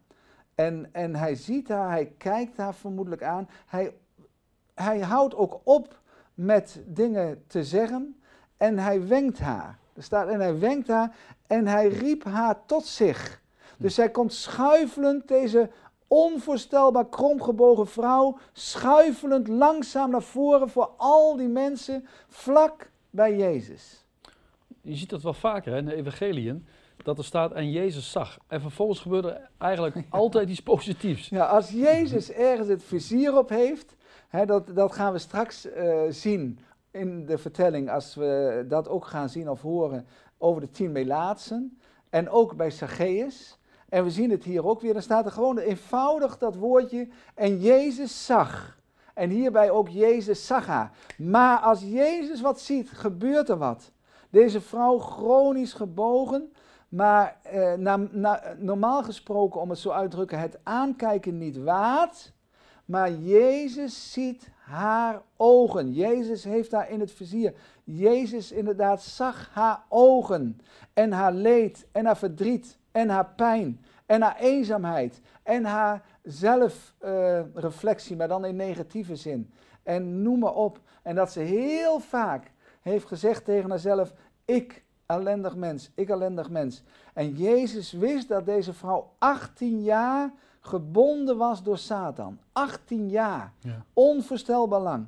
En, 0.56 0.90
en 0.92 1.16
hij 1.16 1.36
ziet 1.36 1.70
haar, 1.70 1.90
hij 1.90 2.14
kijkt 2.18 2.58
haar 2.58 2.76
vermoedelijk 2.76 3.24
aan. 3.24 3.50
Hij, 3.66 3.96
hij 4.74 5.00
houdt 5.00 5.36
ook 5.36 5.62
op 5.64 6.00
met 6.34 6.82
dingen 6.86 7.44
te 7.48 7.64
zeggen 7.64 8.22
en 8.58 8.78
hij 8.78 9.08
wenkt 9.08 9.40
haar. 9.40 9.80
Er 9.94 10.04
staat, 10.04 10.28
en 10.28 10.40
hij 10.40 10.60
wenkt 10.60 10.88
haar 10.88 11.16
en 11.48 11.68
hij 11.68 11.88
riep 11.88 12.24
haar 12.24 12.66
tot 12.66 12.86
zich. 12.86 13.42
Dus 13.78 13.96
zij 13.96 14.10
komt 14.10 14.34
schuifelend, 14.34 15.28
deze 15.28 15.70
onvoorstelbaar 16.08 17.10
kromgebogen 17.10 17.88
vrouw, 17.88 18.38
schuifelend 18.54 19.48
langzaam 19.48 20.10
naar 20.10 20.22
voren 20.22 20.70
voor 20.70 20.90
al 20.98 21.36
die 21.36 21.48
mensen, 21.48 22.08
vlak 22.28 22.90
bij 23.10 23.38
Jezus. 23.38 24.06
Je 24.82 24.96
ziet 24.96 25.10
dat 25.10 25.22
wel 25.22 25.34
vaker 25.34 25.72
hè, 25.72 25.78
in 25.78 25.86
de 25.86 25.96
evangeliën, 25.96 26.66
dat 27.04 27.18
er 27.18 27.26
staat 27.26 27.52
en 27.52 27.72
Jezus 27.72 28.12
zag. 28.12 28.38
En 28.48 28.62
vervolgens 28.62 29.00
gebeurde 29.00 29.30
er 29.30 29.50
eigenlijk 29.58 29.96
altijd 30.10 30.50
iets 30.50 30.62
positiefs. 30.62 31.30
Ja, 31.30 31.46
als 31.46 31.70
Jezus 31.70 32.32
ergens 32.32 32.68
het 32.68 32.84
vizier 32.84 33.38
op 33.38 33.50
heeft, 33.50 33.96
hè, 34.28 34.46
dat, 34.46 34.76
dat 34.76 34.94
gaan 34.94 35.14
we 35.14 35.20
straks 35.20 35.66
uh, 35.66 36.02
zien 36.10 36.60
in 36.92 37.26
de 37.26 37.38
vertelling, 37.38 37.90
als 37.90 38.16
we 38.16 38.66
dat 38.68 38.88
ook 38.88 39.06
gaan 39.06 39.30
zien 39.30 39.50
of 39.50 39.62
horen 39.62 40.08
over 40.38 40.62
de 40.62 40.72
tien 40.72 40.92
melaatsen. 40.92 41.80
En 42.10 42.30
ook 42.30 42.56
bij 42.56 42.72
Zacchaeus. 42.72 43.60
En 43.90 44.04
we 44.04 44.12
zien 44.12 44.30
het 44.30 44.44
hier 44.44 44.66
ook 44.66 44.82
weer. 44.82 44.94
Dan 44.94 45.02
staat 45.02 45.26
er 45.26 45.32
gewoon 45.32 45.58
eenvoudig 45.58 46.38
dat 46.38 46.56
woordje. 46.56 47.08
En 47.36 47.60
Jezus 47.60 48.26
zag. 48.26 48.80
En 49.14 49.30
hierbij 49.30 49.70
ook 49.70 49.90
Jezus 49.90 50.48
zag 50.48 50.66
haar. 50.66 50.92
Maar 51.18 51.60
als 51.60 51.82
Jezus 51.82 52.42
wat 52.42 52.60
ziet, 52.60 52.90
gebeurt 52.90 53.50
er 53.50 53.58
wat. 53.58 53.92
Deze 54.30 54.62
vrouw 54.62 54.98
chronisch 54.98 55.74
gebogen. 55.74 56.54
Maar 56.90 57.38
eh, 57.42 57.74
normaal 58.58 59.04
gesproken, 59.04 59.62
om 59.62 59.70
het 59.70 59.80
zo 59.80 59.90
uit 59.90 60.10
te 60.10 60.16
drukken, 60.16 60.40
het 60.40 60.60
aankijken 60.64 61.38
niet 61.38 61.58
waard. 61.58 62.34
Maar 62.86 63.12
Jezus 63.12 64.12
ziet 64.12 64.50
haar 64.72 65.22
ogen. 65.38 65.94
Jezus 65.94 66.44
heeft 66.44 66.72
haar 66.72 66.90
in 66.90 67.00
het 67.00 67.12
vizier. 67.12 67.54
Jezus 67.84 68.52
inderdaad 68.52 69.02
zag 69.02 69.50
haar 69.54 69.84
ogen 69.90 70.62
en 70.94 71.12
haar 71.12 71.34
leed 71.34 71.88
en 71.92 72.06
haar 72.06 72.18
verdriet 72.18 72.78
en 72.92 73.10
haar 73.10 73.34
pijn 73.36 73.82
en 74.06 74.22
haar 74.22 74.40
eenzaamheid 74.40 75.22
en 75.44 75.66
haar 75.66 76.06
zelfreflectie, 76.24 78.16
maar 78.16 78.28
dan 78.28 78.46
in 78.46 78.56
negatieve 78.56 79.16
zin. 79.16 79.52
En 79.84 80.22
noem 80.22 80.40
maar 80.40 80.56
op. 80.56 80.80
En 81.02 81.16
dat 81.16 81.32
ze 81.32 81.40
heel 81.40 82.00
vaak 82.00 82.52
heeft 82.82 83.08
gezegd 83.08 83.46
tegen 83.46 83.70
haarzelf, 83.70 84.14
ik 84.46 84.84
ellendig 85.06 85.56
mens, 85.56 85.92
ik 85.96 86.10
ellendig 86.10 86.50
mens. 86.50 86.84
En 87.14 87.30
Jezus 87.36 87.92
wist 87.92 88.28
dat 88.28 88.46
deze 88.46 88.74
vrouw 88.74 89.14
18 89.18 89.82
jaar 89.82 90.34
gebonden 90.62 91.38
was 91.38 91.64
door 91.64 91.78
Satan. 91.78 92.40
18 92.52 93.10
jaar. 93.10 93.54
Ja. 93.60 93.86
Onvoorstelbaar 93.94 94.82
lang. 94.82 95.06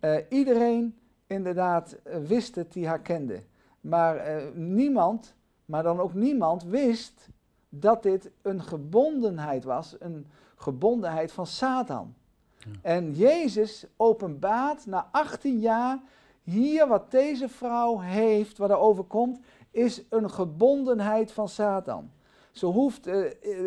Uh, 0.00 0.16
iedereen 0.28 0.98
inderdaad 1.26 1.96
uh, 2.06 2.16
wist 2.16 2.54
het 2.54 2.72
die 2.72 2.86
haar 2.86 3.00
kende. 3.00 3.42
Maar 3.80 4.16
uh, 4.16 4.42
niemand, 4.54 5.34
maar 5.64 5.82
dan 5.82 6.00
ook 6.00 6.14
niemand 6.14 6.62
wist 6.62 7.28
dat 7.68 8.02
dit 8.02 8.30
een 8.42 8.62
gebondenheid 8.62 9.64
was, 9.64 9.96
een 9.98 10.26
gebondenheid 10.56 11.32
van 11.32 11.46
Satan. 11.46 12.14
Ja. 12.58 12.70
En 12.82 13.12
Jezus 13.12 13.86
openbaart 13.96 14.86
na 14.86 15.08
18 15.10 15.58
jaar 15.58 15.98
hier 16.42 16.88
wat 16.88 17.10
deze 17.10 17.48
vrouw 17.48 17.98
heeft, 17.98 18.58
wat 18.58 18.70
er 18.70 18.78
overkomt, 18.78 19.40
is 19.70 20.02
een 20.08 20.30
gebondenheid 20.30 21.32
van 21.32 21.48
Satan. 21.48 22.10
Ze 22.54 22.66
hoeft, 22.66 23.06
uh, 23.06 23.14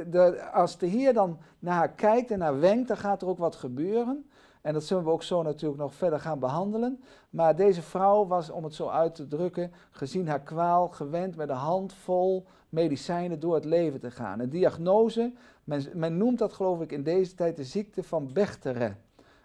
de, 0.08 0.50
als 0.51 0.77
de 0.77 0.86
Heer 0.86 1.13
dan 1.13 1.38
naar 1.60 1.75
haar 1.75 1.91
kijkt 1.91 2.32
en 2.32 2.41
haar 2.41 2.60
wenkt, 2.60 2.88
dan 2.88 2.98
gaat 2.98 3.22
er 3.22 3.27
ook 3.27 3.38
wat 3.38 3.56
gebeuren. 3.56 4.29
En 4.62 4.74
dat 4.74 4.84
zullen 4.84 5.03
we 5.03 5.10
ook 5.10 5.24
zo 5.24 5.41
natuurlijk 5.41 5.82
nog 5.82 5.94
verder 5.94 6.20
gaan 6.20 6.39
behandelen. 6.39 7.03
Maar 7.29 7.56
deze 7.56 7.82
vrouw 7.82 8.27
was, 8.27 8.50
om 8.50 8.63
het 8.63 8.74
zo 8.74 8.88
uit 8.88 9.15
te 9.15 9.27
drukken, 9.27 9.72
gezien 9.91 10.27
haar 10.27 10.41
kwaal, 10.41 10.88
gewend 10.89 11.36
met 11.36 11.50
een 11.50 11.56
handvol 11.56 12.46
medicijnen 12.70 13.39
door 13.39 13.56
het 13.56 13.65
leven 13.65 14.00
te 14.00 14.12
gaan. 14.12 14.39
Een 14.39 14.50
diagnose, 14.50 15.34
men, 15.63 15.84
men 15.94 16.17
noemt 16.17 16.39
dat 16.39 16.53
geloof 16.53 16.82
ik 16.82 16.91
in 16.91 17.03
deze 17.03 17.34
tijd 17.34 17.56
de 17.56 17.63
ziekte 17.63 18.03
van 18.03 18.34
Bechtere. 18.34 18.96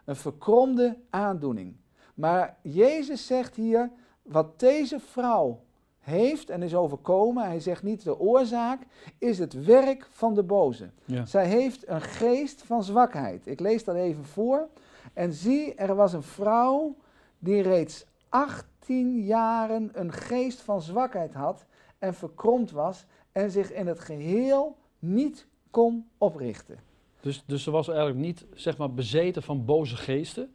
Een 0.05 0.17
verkromde 0.17 0.99
aandoening. 1.11 1.77
Maar 2.15 2.57
Jezus 2.63 3.27
zegt 3.27 3.57
hier, 3.57 3.91
wat 4.23 4.61
deze 4.61 5.01
vrouw 5.01 5.61
heeft 6.03 6.51
en 6.51 6.63
is 6.63 6.75
overkomen, 6.75 7.45
hij 7.45 7.61
zegt 7.61 7.83
niet 7.83 8.05
de 8.05 8.19
oorzaak, 8.19 8.81
is 9.19 9.39
het 9.39 9.65
werk 9.65 10.07
van 10.11 10.35
de 10.35 10.43
boze. 10.43 10.91
Zij 11.25 11.47
heeft 11.47 11.89
een 11.89 12.01
geest 12.01 12.63
van 12.63 12.85
zwakheid. 12.85 13.47
Ik 13.47 13.61
lees 13.61 13.85
dat 13.85 13.95
even 13.95 14.25
voor. 14.25 14.69
En 15.13 15.33
zie, 15.33 15.75
er 15.75 15.95
was 15.95 16.13
een 16.13 16.23
vrouw 16.23 16.97
die 17.39 17.63
reeds 17.63 18.05
18 18.29 19.25
jaren 19.25 19.91
een 19.93 20.13
geest 20.13 20.61
van 20.61 20.83
zwakheid 20.83 21.35
had 21.35 21.65
en 21.99 22.15
verkromd 22.15 22.71
was 22.71 23.05
en 23.33 23.51
zich 23.51 23.73
in 23.73 23.87
het 23.87 24.01
geheel 24.01 24.77
niet 24.99 25.47
kon 25.71 26.09
oprichten. 26.19 26.79
Dus, 27.21 27.43
dus 27.47 27.63
ze 27.63 27.71
was 27.71 27.89
eigenlijk 27.89 28.19
niet, 28.19 28.47
zeg 28.55 28.77
maar, 28.77 28.93
bezeten 28.93 29.43
van 29.43 29.65
boze 29.65 29.97
geesten, 29.97 30.55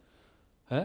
hè? 0.64 0.84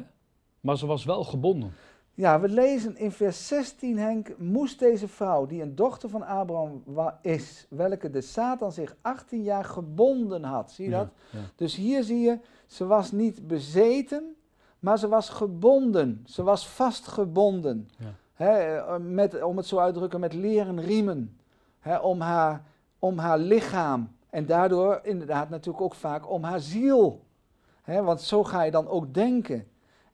maar 0.59 0.77
ze 0.77 0.85
was 0.85 1.05
wel 1.05 1.23
gebonden. 1.23 1.73
Ja, 2.15 2.39
we 2.39 2.49
lezen 2.49 2.97
in 2.97 3.11
vers 3.11 3.47
16, 3.47 3.97
Henk, 3.97 4.37
moest 4.37 4.79
deze 4.79 5.07
vrouw, 5.07 5.45
die 5.45 5.61
een 5.61 5.75
dochter 5.75 6.09
van 6.09 6.23
Abraham 6.25 6.83
is, 7.21 7.65
welke 7.69 8.09
de 8.09 8.21
Satan 8.21 8.71
zich 8.71 8.95
18 9.01 9.43
jaar 9.43 9.65
gebonden 9.65 10.43
had, 10.43 10.71
zie 10.71 10.85
je 10.85 10.91
dat? 10.91 11.07
Dus 11.55 11.75
hier 11.75 12.03
zie 12.03 12.19
je, 12.19 12.39
ze 12.65 12.85
was 12.85 13.11
niet 13.11 13.47
bezeten, 13.47 14.35
maar 14.79 14.99
ze 14.99 15.07
was 15.07 15.29
gebonden. 15.29 16.23
Ze 16.25 16.43
was 16.43 16.67
vastgebonden. 16.67 17.89
Ja. 18.37 18.97
met, 18.97 19.43
om 19.43 19.57
het 19.57 19.65
zo 19.65 19.77
uit 19.77 19.93
te 19.93 19.99
drukken, 19.99 20.19
met 20.19 20.33
leren 20.33 20.81
riemen. 20.81 21.37
om, 22.01 22.21
haar, 22.21 22.63
om 22.99 23.17
haar 23.17 23.37
lichaam. 23.37 24.15
En 24.29 24.45
daardoor 24.45 24.99
inderdaad 25.03 25.49
natuurlijk 25.49 25.83
ook 25.83 25.95
vaak 25.95 26.29
om 26.29 26.43
haar 26.43 26.59
ziel. 26.59 27.23
want 27.85 28.21
zo 28.21 28.43
ga 28.43 28.63
je 28.63 28.71
dan 28.71 28.87
ook 28.87 29.13
denken. 29.13 29.67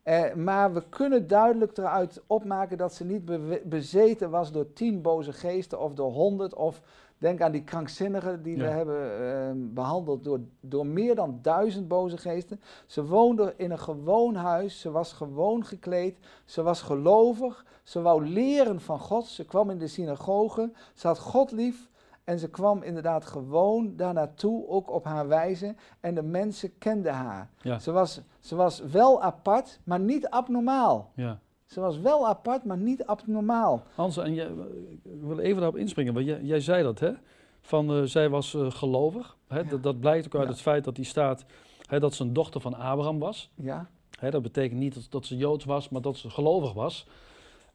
Eh, 0.03 0.33
maar 0.33 0.73
we 0.73 0.83
kunnen 0.89 1.27
duidelijk 1.27 1.77
eruit 1.77 2.21
opmaken 2.27 2.77
dat 2.77 2.93
ze 2.93 3.05
niet 3.05 3.25
bezeten 3.69 4.29
was 4.29 4.51
door 4.51 4.73
tien 4.73 5.01
boze 5.01 5.33
geesten 5.33 5.79
of 5.79 5.93
door 5.93 6.11
honderd. 6.11 6.53
Of 6.53 6.81
denk 7.19 7.41
aan 7.41 7.51
die 7.51 7.63
krankzinnigen 7.63 8.43
die 8.43 8.57
we 8.57 8.63
hebben 8.63 9.21
ehm, 9.21 9.57
behandeld 9.73 10.23
door, 10.23 10.39
door 10.59 10.85
meer 10.85 11.15
dan 11.15 11.39
duizend 11.41 11.87
boze 11.87 12.17
geesten. 12.17 12.61
Ze 12.85 13.05
woonde 13.05 13.53
in 13.57 13.71
een 13.71 13.79
gewoon 13.79 14.35
huis, 14.35 14.79
ze 14.79 14.91
was 14.91 15.13
gewoon 15.13 15.65
gekleed, 15.65 16.17
ze 16.45 16.61
was 16.61 16.81
gelovig, 16.81 17.65
ze 17.83 18.01
wou 18.01 18.25
leren 18.25 18.81
van 18.81 18.99
God, 18.99 19.25
ze 19.25 19.45
kwam 19.45 19.69
in 19.69 19.77
de 19.77 19.87
synagoge, 19.87 20.71
ze 20.93 21.07
had 21.07 21.19
God 21.19 21.51
lief. 21.51 21.89
En 22.29 22.39
ze 22.39 22.49
kwam 22.49 22.83
inderdaad 22.83 23.25
gewoon 23.25 23.95
daar 23.95 24.13
naartoe, 24.13 24.67
ook 24.67 24.91
op 24.91 25.03
haar 25.03 25.27
wijze. 25.27 25.75
En 25.99 26.15
de 26.15 26.21
mensen 26.21 26.77
kenden 26.77 27.13
haar. 27.13 27.49
Ze, 27.79 27.91
was, 27.91 28.21
ze 28.39 28.55
was 28.55 28.79
wel 28.79 29.21
apart, 29.21 29.79
maar 29.83 29.99
niet 29.99 30.29
abnormaal. 30.29 31.11
Ja. 31.15 31.39
Ze 31.65 31.79
was 31.79 31.99
wel 31.99 32.27
apart, 32.27 32.63
maar 32.63 32.77
niet 32.77 33.05
abnormaal. 33.05 33.83
Hans, 33.95 34.17
en 34.17 34.33
jij, 34.33 34.45
ik 35.03 35.21
wil 35.21 35.39
even 35.39 35.57
daarop 35.57 35.77
inspringen, 35.77 36.13
want 36.13 36.25
jij, 36.25 36.41
jij 36.41 36.59
zei 36.59 36.83
dat, 36.83 36.99
hè? 36.99 37.11
Van 37.61 37.97
uh, 37.97 38.03
zij 38.03 38.29
was 38.29 38.53
uh, 38.53 38.71
gelovig. 38.71 39.37
Hè? 39.47 39.65
Dat, 39.65 39.83
dat, 39.83 39.99
blijkt 39.99 40.25
ook 40.25 40.35
uit 40.35 40.49
het 40.49 40.61
feit 40.61 40.83
dat 40.83 40.95
die 40.95 41.05
staat 41.05 41.45
hè, 41.85 41.99
dat 41.99 42.13
ze 42.13 42.23
een 42.23 42.33
dochter 42.33 42.61
van 42.61 42.73
Abraham 42.73 43.19
was. 43.19 43.51
Ja. 43.55 43.89
Hè, 44.19 44.29
dat 44.29 44.41
betekent 44.41 44.79
niet 44.79 44.93
dat, 44.93 45.07
dat, 45.09 45.25
ze 45.25 45.37
Joods 45.37 45.65
was, 45.65 45.89
maar 45.89 46.01
dat 46.01 46.17
ze 46.17 46.29
gelovig 46.29 46.73
was. 46.73 47.07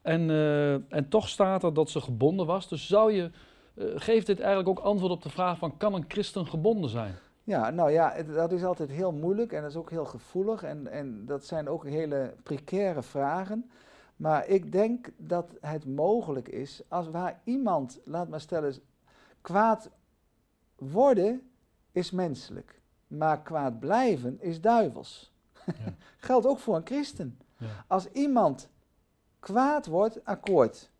En, 0.02 0.28
uh, 0.28 0.72
en 0.72 1.08
toch 1.08 1.28
staat 1.28 1.62
er 1.62 1.74
dat 1.74 1.90
ze 1.90 2.00
gebonden 2.00 2.46
was. 2.46 2.68
Dus 2.68 2.86
zou 2.86 3.12
je 3.12 3.30
geeft 3.76 4.26
dit 4.26 4.40
eigenlijk 4.40 4.68
ook 4.68 4.84
antwoord 4.84 5.12
op 5.12 5.22
de 5.22 5.30
vraag 5.30 5.58
van 5.58 5.76
kan 5.76 5.94
een 5.94 6.04
christen 6.08 6.46
gebonden 6.46 6.90
zijn? 6.90 7.14
Ja, 7.44 7.70
nou 7.70 7.90
ja, 7.90 8.22
dat 8.22 8.52
is 8.52 8.64
altijd 8.64 8.90
heel 8.90 9.12
moeilijk 9.12 9.52
en 9.52 9.60
dat 9.60 9.70
is 9.70 9.76
ook 9.76 9.90
heel 9.90 10.04
gevoelig 10.04 10.62
en, 10.62 10.86
en 10.86 11.26
dat 11.26 11.44
zijn 11.44 11.68
ook 11.68 11.84
hele 11.84 12.34
precaire 12.42 13.02
vragen. 13.02 13.70
Maar 14.16 14.48
ik 14.48 14.72
denk 14.72 15.08
dat 15.16 15.50
het 15.60 15.86
mogelijk 15.86 16.48
is 16.48 16.82
als 16.88 17.08
waar 17.08 17.40
iemand, 17.44 18.00
laat 18.04 18.28
maar 18.28 18.40
stellen, 18.40 18.74
kwaad 19.40 19.90
worden 20.76 21.50
is 21.92 22.10
menselijk, 22.10 22.80
maar 23.06 23.42
kwaad 23.42 23.78
blijven 23.80 24.40
is 24.40 24.60
duivels. 24.60 25.32
Ja. 25.66 25.72
Geldt 26.26 26.46
ook 26.46 26.58
voor 26.58 26.76
een 26.76 26.86
christen. 26.86 27.38
Ja. 27.56 27.84
Als 27.86 28.10
iemand 28.12 28.68
kwaad 29.40 29.86
wordt, 29.86 30.24
akkoord. 30.24 30.90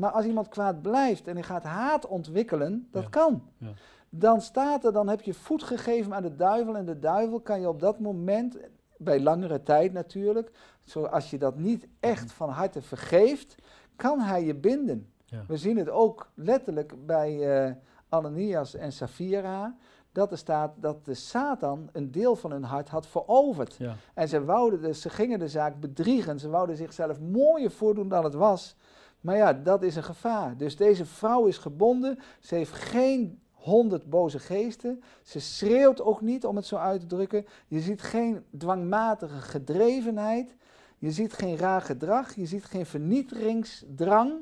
Maar 0.00 0.10
als 0.10 0.24
iemand 0.24 0.48
kwaad 0.48 0.82
blijft 0.82 1.26
en 1.26 1.34
hij 1.34 1.42
gaat 1.42 1.62
haat 1.62 2.06
ontwikkelen, 2.06 2.88
dat 2.90 3.08
kan. 3.08 3.42
Ja. 3.58 3.72
Dan 4.08 4.40
staat 4.40 4.84
er, 4.84 4.92
dan 4.92 5.08
heb 5.08 5.20
je 5.20 5.34
voet 5.34 5.62
gegeven 5.62 6.14
aan 6.14 6.22
de 6.22 6.34
duivel. 6.34 6.76
En 6.76 6.84
de 6.84 6.98
duivel 6.98 7.40
kan 7.40 7.60
je 7.60 7.68
op 7.68 7.80
dat 7.80 7.98
moment, 7.98 8.56
bij 8.96 9.20
langere 9.20 9.62
tijd 9.62 9.92
natuurlijk, 9.92 10.50
zoals 10.84 11.30
je 11.30 11.38
dat 11.38 11.56
niet 11.56 11.86
echt 12.00 12.32
van 12.32 12.48
harte 12.48 12.82
vergeeft, 12.82 13.54
kan 13.96 14.20
hij 14.20 14.44
je 14.44 14.54
binden. 14.54 15.12
We 15.46 15.56
zien 15.56 15.76
het 15.76 15.90
ook 15.90 16.30
letterlijk 16.34 17.06
bij 17.06 17.66
uh, 17.66 17.72
Ananias 18.08 18.74
en 18.74 18.92
Safira 18.92 19.76
dat 20.12 20.30
er 20.30 20.38
staat 20.38 20.72
dat 20.76 21.04
de 21.04 21.14
Satan 21.14 21.88
een 21.92 22.10
deel 22.10 22.36
van 22.36 22.50
hun 22.50 22.64
hart 22.64 22.88
had 22.88 23.06
veroverd. 23.06 23.78
En 24.14 24.28
ze, 24.28 24.44
wouden 24.44 24.94
ze 24.94 25.10
gingen 25.10 25.38
de 25.38 25.48
zaak 25.48 25.80
bedriegen, 25.80 26.38
ze 26.38 26.48
wouden 26.48 26.76
zichzelf 26.76 27.20
mooier 27.20 27.70
voordoen 27.70 28.08
dan 28.08 28.24
het 28.24 28.34
was. 28.34 28.76
Maar 29.20 29.36
ja, 29.36 29.52
dat 29.52 29.82
is 29.82 29.96
een 29.96 30.04
gevaar. 30.04 30.56
Dus 30.56 30.76
deze 30.76 31.06
vrouw 31.06 31.46
is 31.46 31.58
gebonden. 31.58 32.18
Ze 32.40 32.54
heeft 32.54 32.72
geen 32.72 33.40
honderd 33.50 34.10
boze 34.10 34.38
geesten. 34.38 35.02
Ze 35.22 35.40
schreeuwt 35.40 36.00
ook 36.00 36.20
niet, 36.20 36.44
om 36.44 36.56
het 36.56 36.66
zo 36.66 36.76
uit 36.76 37.00
te 37.00 37.06
drukken. 37.06 37.46
Je 37.66 37.80
ziet 37.80 38.02
geen 38.02 38.44
dwangmatige 38.58 39.40
gedrevenheid. 39.40 40.56
Je 40.98 41.10
ziet 41.10 41.32
geen 41.32 41.56
raar 41.56 41.82
gedrag. 41.82 42.34
Je 42.34 42.46
ziet 42.46 42.64
geen 42.64 42.86
vernietigingsdrang. 42.86 44.32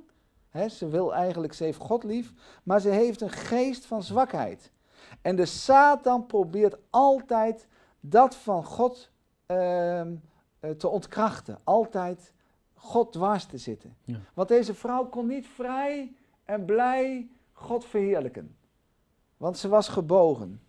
ze 0.69 0.89
wil 0.89 1.15
eigenlijk, 1.15 1.53
ze 1.53 1.65
heeft 1.65 1.79
God 1.79 2.05
lief. 2.05 2.33
Maar 2.63 2.81
ze 2.81 2.89
heeft 2.89 3.21
een 3.21 3.31
geest 3.31 3.87
van 3.87 4.03
zwakheid. 4.03 4.71
En 5.23 5.37
de 5.37 5.47
Satan 5.47 6.27
probeert 6.27 6.77
altijd 6.91 7.67
dat 8.01 8.35
van 8.35 8.65
God 8.65 9.11
ehm, 9.47 10.15
eh, 10.61 10.71
te 10.71 10.89
ontkrachten. 10.89 11.59
Altijd 11.65 12.33
God 12.79 13.13
dwars 13.13 13.45
te 13.45 13.59
zitten. 13.59 13.97
Want 14.35 14.49
deze 14.49 14.75
vrouw 14.75 15.07
kon 15.07 15.27
niet 15.27 15.47
vrij 15.47 16.15
en 16.45 16.65
blij 16.65 17.29
God 17.53 17.85
verheerlijken. 17.85 18.57
Want 19.37 19.59
ze 19.59 19.69
was 19.69 19.89
gebogen. 19.89 20.61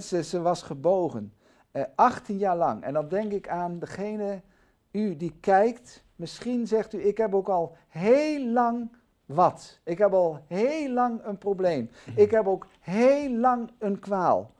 ze, 0.00 0.22
ze, 0.22 0.40
was 0.40 0.62
gebogen. 0.62 1.32
Eh, 1.70 1.82
18 1.94 2.38
jaar 2.38 2.56
lang. 2.56 2.82
En 2.82 2.92
dan 2.92 3.08
denk 3.08 3.32
ik 3.32 3.48
aan 3.48 3.78
degene, 3.78 4.42
u 4.90 5.16
die 5.16 5.36
kijkt. 5.40 6.04
Misschien 6.16 6.66
zegt 6.66 6.92
u, 6.92 7.06
ik 7.06 7.16
heb 7.16 7.34
ook 7.34 7.48
al 7.48 7.76
heel 7.88 8.46
lang 8.46 8.90
wat. 9.26 9.80
Ik 9.84 9.98
heb 9.98 10.12
al 10.12 10.40
heel 10.46 10.90
lang 10.90 11.24
een 11.24 11.38
probleem. 11.38 11.90
Mhm. 12.06 12.20
Ik 12.20 12.30
heb 12.30 12.46
ook 12.46 12.66
heel 12.80 13.30
lang 13.30 13.70
een 13.78 13.98
kwaal. 13.98 14.50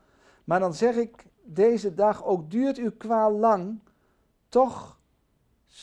Maar 0.45 0.61
dan 0.61 0.75
zeg 0.75 0.97
ik 0.97 1.27
deze 1.43 1.95
dag, 1.95 2.25
ook 2.25 2.51
duurt 2.51 2.77
uw 2.77 2.93
kwaal 2.97 3.33
lang, 3.33 3.79
toch 4.49 4.99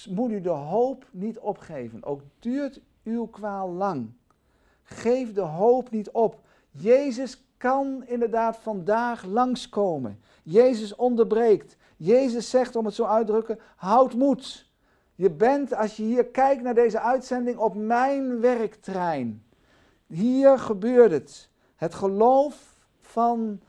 moet 0.09 0.31
u 0.31 0.41
de 0.41 0.49
hoop 0.49 1.05
niet 1.11 1.39
opgeven. 1.39 2.03
Ook 2.03 2.21
duurt 2.39 2.81
uw 3.03 3.25
kwaal 3.25 3.69
lang. 3.69 4.11
Geef 4.83 5.33
de 5.33 5.41
hoop 5.41 5.91
niet 5.91 6.11
op. 6.11 6.39
Jezus 6.71 7.43
kan 7.57 8.03
inderdaad 8.05 8.57
vandaag 8.57 9.25
langskomen. 9.25 10.19
Jezus 10.43 10.95
onderbreekt. 10.95 11.77
Jezus 11.97 12.49
zegt, 12.49 12.75
om 12.75 12.85
het 12.85 12.93
zo 12.93 13.03
uit 13.03 13.25
te 13.25 13.31
drukken, 13.31 13.59
houd 13.75 14.13
moed. 14.13 14.69
Je 15.15 15.29
bent, 15.29 15.73
als 15.73 15.97
je 15.97 16.03
hier 16.03 16.25
kijkt 16.25 16.63
naar 16.63 16.73
deze 16.73 16.99
uitzending, 16.99 17.57
op 17.57 17.75
mijn 17.75 18.39
werktrein. 18.39 19.43
Hier 20.07 20.59
gebeurt 20.59 21.11
het. 21.11 21.49
Het 21.75 21.93
geloof 21.93 22.75
van, 23.01 23.61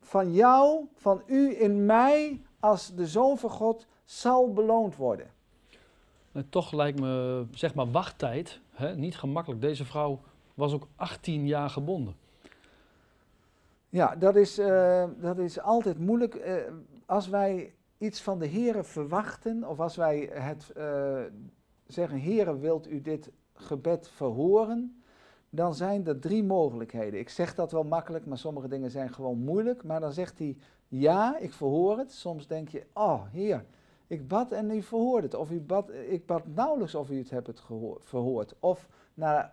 van 0.00 0.32
jou, 0.32 0.86
van 0.94 1.22
u 1.26 1.60
in 1.60 1.86
mij, 1.86 2.42
als 2.60 2.94
de 2.94 3.06
Zoon 3.06 3.38
van 3.38 3.50
God, 3.50 3.86
zal 4.04 4.52
beloond 4.52 4.96
worden. 4.96 5.31
Toch 6.48 6.72
lijkt 6.72 7.00
me, 7.00 7.44
zeg 7.50 7.74
maar, 7.74 7.90
wachttijd 7.90 8.60
hè, 8.70 8.96
niet 8.96 9.16
gemakkelijk. 9.16 9.60
Deze 9.60 9.84
vrouw 9.84 10.20
was 10.54 10.72
ook 10.72 10.88
18 10.96 11.46
jaar 11.46 11.70
gebonden. 11.70 12.14
Ja, 13.88 14.16
dat 14.16 14.36
is, 14.36 14.58
uh, 14.58 15.04
dat 15.20 15.38
is 15.38 15.60
altijd 15.60 15.98
moeilijk. 15.98 16.34
Uh, 16.34 16.54
als 17.06 17.28
wij 17.28 17.74
iets 17.98 18.22
van 18.22 18.38
de 18.38 18.46
Heer 18.46 18.84
verwachten, 18.84 19.68
of 19.68 19.80
als 19.80 19.96
wij 19.96 20.30
het 20.32 20.72
uh, 20.76 21.20
zeggen, 21.86 22.18
Heer, 22.18 22.60
wilt 22.60 22.88
u 22.88 23.02
dit 23.02 23.30
gebed 23.54 24.08
verhoren, 24.08 25.02
dan 25.50 25.74
zijn 25.74 26.06
er 26.06 26.18
drie 26.18 26.44
mogelijkheden. 26.44 27.20
Ik 27.20 27.28
zeg 27.28 27.54
dat 27.54 27.72
wel 27.72 27.84
makkelijk, 27.84 28.26
maar 28.26 28.38
sommige 28.38 28.68
dingen 28.68 28.90
zijn 28.90 29.12
gewoon 29.12 29.38
moeilijk. 29.38 29.84
Maar 29.84 30.00
dan 30.00 30.12
zegt 30.12 30.38
hij, 30.38 30.56
ja, 30.88 31.38
ik 31.38 31.52
verhoor 31.52 31.98
het. 31.98 32.12
Soms 32.12 32.46
denk 32.46 32.68
je, 32.68 32.86
oh 32.92 33.22
Heer, 33.30 33.64
ik 34.12 34.28
bad 34.28 34.52
en 34.52 34.70
u 34.70 34.82
verhoorde 34.82 35.26
het. 35.26 35.34
Of 35.34 35.50
u 35.50 35.60
bad, 35.60 35.90
ik 36.08 36.26
bad 36.26 36.46
nauwelijks 36.46 36.94
of 36.94 37.10
u 37.10 37.18
het 37.18 37.30
hebt 37.30 37.46
het 37.46 37.62
verhoord. 37.98 38.54
Of 38.60 38.88
na 39.14 39.52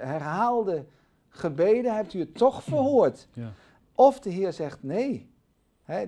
herhaalde 0.00 0.84
gebeden 1.28 1.94
hebt 1.94 2.14
u 2.14 2.20
het 2.20 2.34
toch 2.34 2.62
verhoord. 2.62 3.28
Ja. 3.32 3.52
Of 3.94 4.20
de 4.20 4.30
Heer 4.30 4.52
zegt 4.52 4.82
nee. 4.82 5.30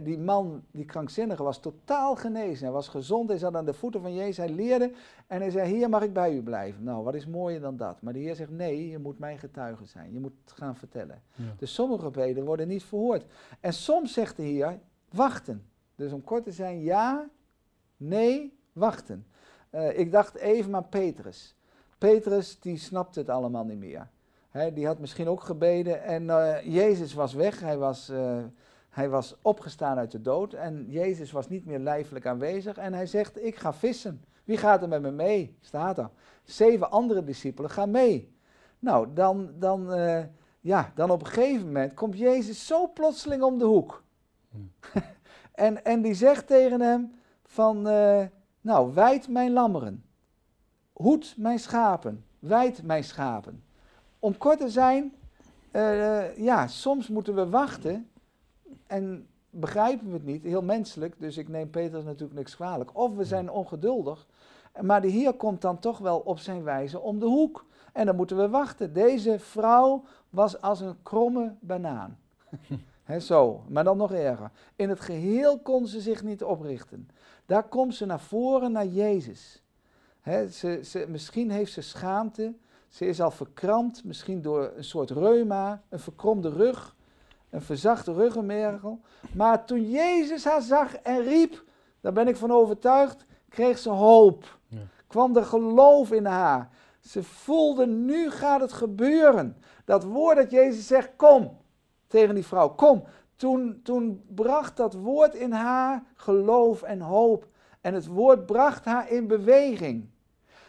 die 0.01 0.19
man, 0.19 0.65
die 0.71 0.85
krankzinnige, 0.85 1.43
was 1.43 1.61
totaal 1.61 2.17
genezen. 2.17 2.65
Hij 2.65 2.75
was 2.75 2.89
gezond, 2.89 3.29
hij 3.29 3.39
zat 3.39 3.55
aan 3.55 3.65
de 3.65 3.75
voeten 3.75 4.01
van 4.01 4.15
Jezus, 4.15 4.37
hij 4.37 4.49
leerde 4.49 4.93
en 5.27 5.41
hij 5.41 5.51
zei, 5.51 5.75
Heer, 5.75 5.89
mag 5.89 6.03
ik 6.03 6.13
bij 6.13 6.35
u 6.35 6.43
blijven? 6.43 6.83
Nou, 6.83 7.05
wat 7.05 7.15
is 7.15 7.27
mooier 7.27 7.61
dan 7.61 7.77
dat? 7.77 8.03
Maar 8.03 8.13
de 8.13 8.19
Heer 8.19 8.35
zegt, 8.35 8.51
nee, 8.51 8.89
je 8.89 8.99
moet 8.99 9.19
mijn 9.19 9.39
getuige 9.39 9.85
zijn. 9.85 10.13
Je 10.13 10.21
moet 10.21 10.33
het 10.45 10.53
gaan 10.53 10.77
vertellen. 10.77 11.23
Dus 11.57 11.75
sommige 11.75 12.03
gebeden 12.03 12.45
worden 12.45 12.69
niet 12.69 12.85
verhoord. 12.85 13.25
En 13.61 13.73
soms 13.73 14.13
zegt 14.13 14.37
de 14.37 14.43
Heer, 14.43 14.79
wachten. 15.11 15.65
Dus 16.01 16.13
om 16.13 16.25
kort 16.25 16.45
te 16.45 16.53
zijn, 16.53 16.83
ja, 16.83 17.29
nee, 17.97 18.59
wachten. 18.73 19.27
Uh, 19.71 19.99
ik 19.99 20.13
dacht 20.13 20.35
even 20.35 20.75
aan 20.75 20.89
Petrus. 20.89 21.57
Petrus, 21.99 22.61
die 22.61 22.79
snapte 22.79 23.19
het 23.19 23.29
allemaal 23.29 23.65
niet 23.65 23.79
meer 23.79 24.09
die 24.75 24.87
had 24.87 24.99
misschien 24.99 25.29
ook 25.29 25.43
gebeden 25.43 26.03
en 26.03 26.31
eh, 26.31 26.75
Jezus 26.75 27.15
was 27.15 27.35
weg. 27.35 27.61
Hij 27.61 27.79
was, 27.79 28.11
uh, 28.11 28.39
hij 28.89 29.09
was 29.09 29.37
opgestaan 29.43 29.99
uit 29.99 30.11
de 30.11 30.23
dood 30.23 30.53
en 30.53 30.87
Jezus 30.89 31.33
was 31.33 31.49
niet 31.49 31.67
meer 31.67 31.79
lijfelijk 31.79 32.27
aanwezig. 32.27 32.77
En 32.77 32.93
hij 32.93 33.07
zegt, 33.07 33.45
ik 33.45 33.57
ga 33.57 33.73
vissen. 33.73 34.25
Wie 34.45 34.57
gaat 34.57 34.83
er 34.83 34.89
met 34.89 35.03
me 35.03 35.11
mee? 35.11 35.57
Staat 35.61 35.99
er. 35.99 36.11
Zeven 36.43 36.91
andere 36.91 37.25
discipelen 37.25 37.71
gaan 37.71 37.91
mee. 37.91 38.35
Nou, 38.79 39.09
dan, 39.15 39.51
dan, 39.59 39.89
ja, 40.61 40.93
dan 40.95 41.11
op 41.11 41.21
een 41.21 41.27
gegeven 41.27 41.67
moment 41.67 41.95
komt 41.95 42.19
Jezus 42.19 42.67
zo 42.67 42.89
plotseling 42.93 43.43
om 43.43 43.59
de 43.59 43.65
hoek. 43.65 44.05
Hmm. 44.51 44.73
en, 45.61 45.85
en 45.85 46.03
die 46.03 46.15
zegt 46.15 46.47
tegen 46.47 46.81
hem 46.81 47.15
van, 47.45 47.83
nou, 48.61 48.95
wijd 48.95 49.29
mijn 49.29 49.53
lammeren. 49.53 50.05
Hoed 50.93 51.35
mijn 51.37 51.59
schapen. 51.59 52.25
Wijd 52.39 52.83
mijn 52.83 53.05
schapen 53.05 53.63
om 54.21 54.39
kort 54.39 54.59
te 54.59 54.69
zijn, 54.69 55.15
uh, 55.73 56.37
ja, 56.37 56.67
soms 56.67 57.09
moeten 57.09 57.35
we 57.35 57.49
wachten 57.49 58.11
en 58.87 59.27
begrijpen 59.51 60.07
we 60.07 60.13
het 60.13 60.25
niet, 60.25 60.43
heel 60.43 60.63
menselijk, 60.63 61.15
dus 61.19 61.37
ik 61.37 61.49
neem 61.49 61.71
Petrus 61.71 62.05
natuurlijk 62.05 62.39
niks 62.39 62.57
kwalijk. 62.57 62.97
Of 62.97 63.15
we 63.15 63.25
zijn 63.25 63.51
ongeduldig, 63.51 64.27
maar 64.81 65.01
de 65.01 65.09
Heer 65.09 65.33
komt 65.33 65.61
dan 65.61 65.79
toch 65.79 65.99
wel 65.99 66.19
op 66.19 66.39
zijn 66.39 66.63
wijze 66.63 67.01
om 67.01 67.19
de 67.19 67.27
hoek. 67.27 67.67
En 67.93 68.07
dan 68.07 68.17
moeten 68.17 68.37
we 68.37 68.49
wachten. 68.49 68.93
Deze 68.93 69.39
vrouw 69.39 70.05
was 70.31 70.61
als 70.61 70.81
een 70.81 71.03
kromme 71.03 71.55
banaan. 71.61 72.19
He, 73.11 73.21
zo, 73.21 73.65
maar 73.69 73.85
dan 73.85 73.97
nog 73.97 74.13
erger. 74.13 74.51
In 74.77 74.89
het 74.89 75.01
geheel 75.01 75.59
kon 75.59 75.87
ze 75.87 76.01
zich 76.01 76.23
niet 76.23 76.45
oprichten. 76.45 77.09
Daar 77.47 77.69
komt 77.69 77.95
ze 77.95 78.07
naar 78.07 78.21
voren 78.21 78.73
naar 78.73 78.87
Jezus. 78.87 79.63
ze, 80.51 80.81
ze, 80.85 81.07
misschien 81.09 81.51
heeft 81.51 81.73
ze 81.73 81.81
schaamte, 81.81 82.55
ze 82.89 83.07
is 83.07 83.21
al 83.21 83.31
verkrampt, 83.31 84.05
misschien 84.05 84.43
door 84.43 84.73
een 84.77 84.85
soort 84.85 85.11
reuma, 85.11 85.83
een 85.89 85.99
verkromde 85.99 86.49
rug, 86.49 86.97
een 87.51 87.63
verzachte 87.63 88.13
ruggenmergel. 88.13 89.01
Maar 89.35 89.65
toen 89.65 89.91
Jezus 89.91 90.45
haar 90.45 90.63
zag 90.63 90.95
en 90.95 91.23
riep, 91.23 91.65
daar 92.01 92.13
ben 92.13 92.29
ik 92.29 92.37
van 92.37 92.51
overtuigd, 92.51 93.25
kreeg 93.49 93.79
ze 93.79 93.91
hoop. 93.91 94.59
Ja. 94.69 94.79
Kwam 95.07 95.37
er 95.37 95.45
geloof 95.45 96.13
in 96.13 96.25
haar. 96.25 96.71
Ze 97.01 97.23
voelde, 97.23 97.87
nu 97.87 98.31
gaat 98.31 98.61
het 98.61 98.73
gebeuren. 98.73 99.57
Dat 99.85 100.05
woord 100.05 100.37
dat 100.37 100.51
Jezus 100.51 100.87
zegt, 100.87 101.11
kom, 101.17 101.59
tegen 102.11 102.35
die 102.35 102.47
vrouw, 102.47 102.69
kom. 102.69 103.05
Toen, 103.37 103.81
toen 103.83 104.25
bracht 104.35 104.77
dat 104.77 104.95
woord 104.95 105.35
in 105.35 105.53
haar 105.53 106.05
geloof 106.15 106.83
en 106.83 107.01
hoop. 107.01 107.49
En 107.81 107.95
het 107.95 108.07
woord 108.07 108.47
bracht 108.47 108.85
haar 108.85 109.11
in 109.11 109.27
beweging. 109.27 110.09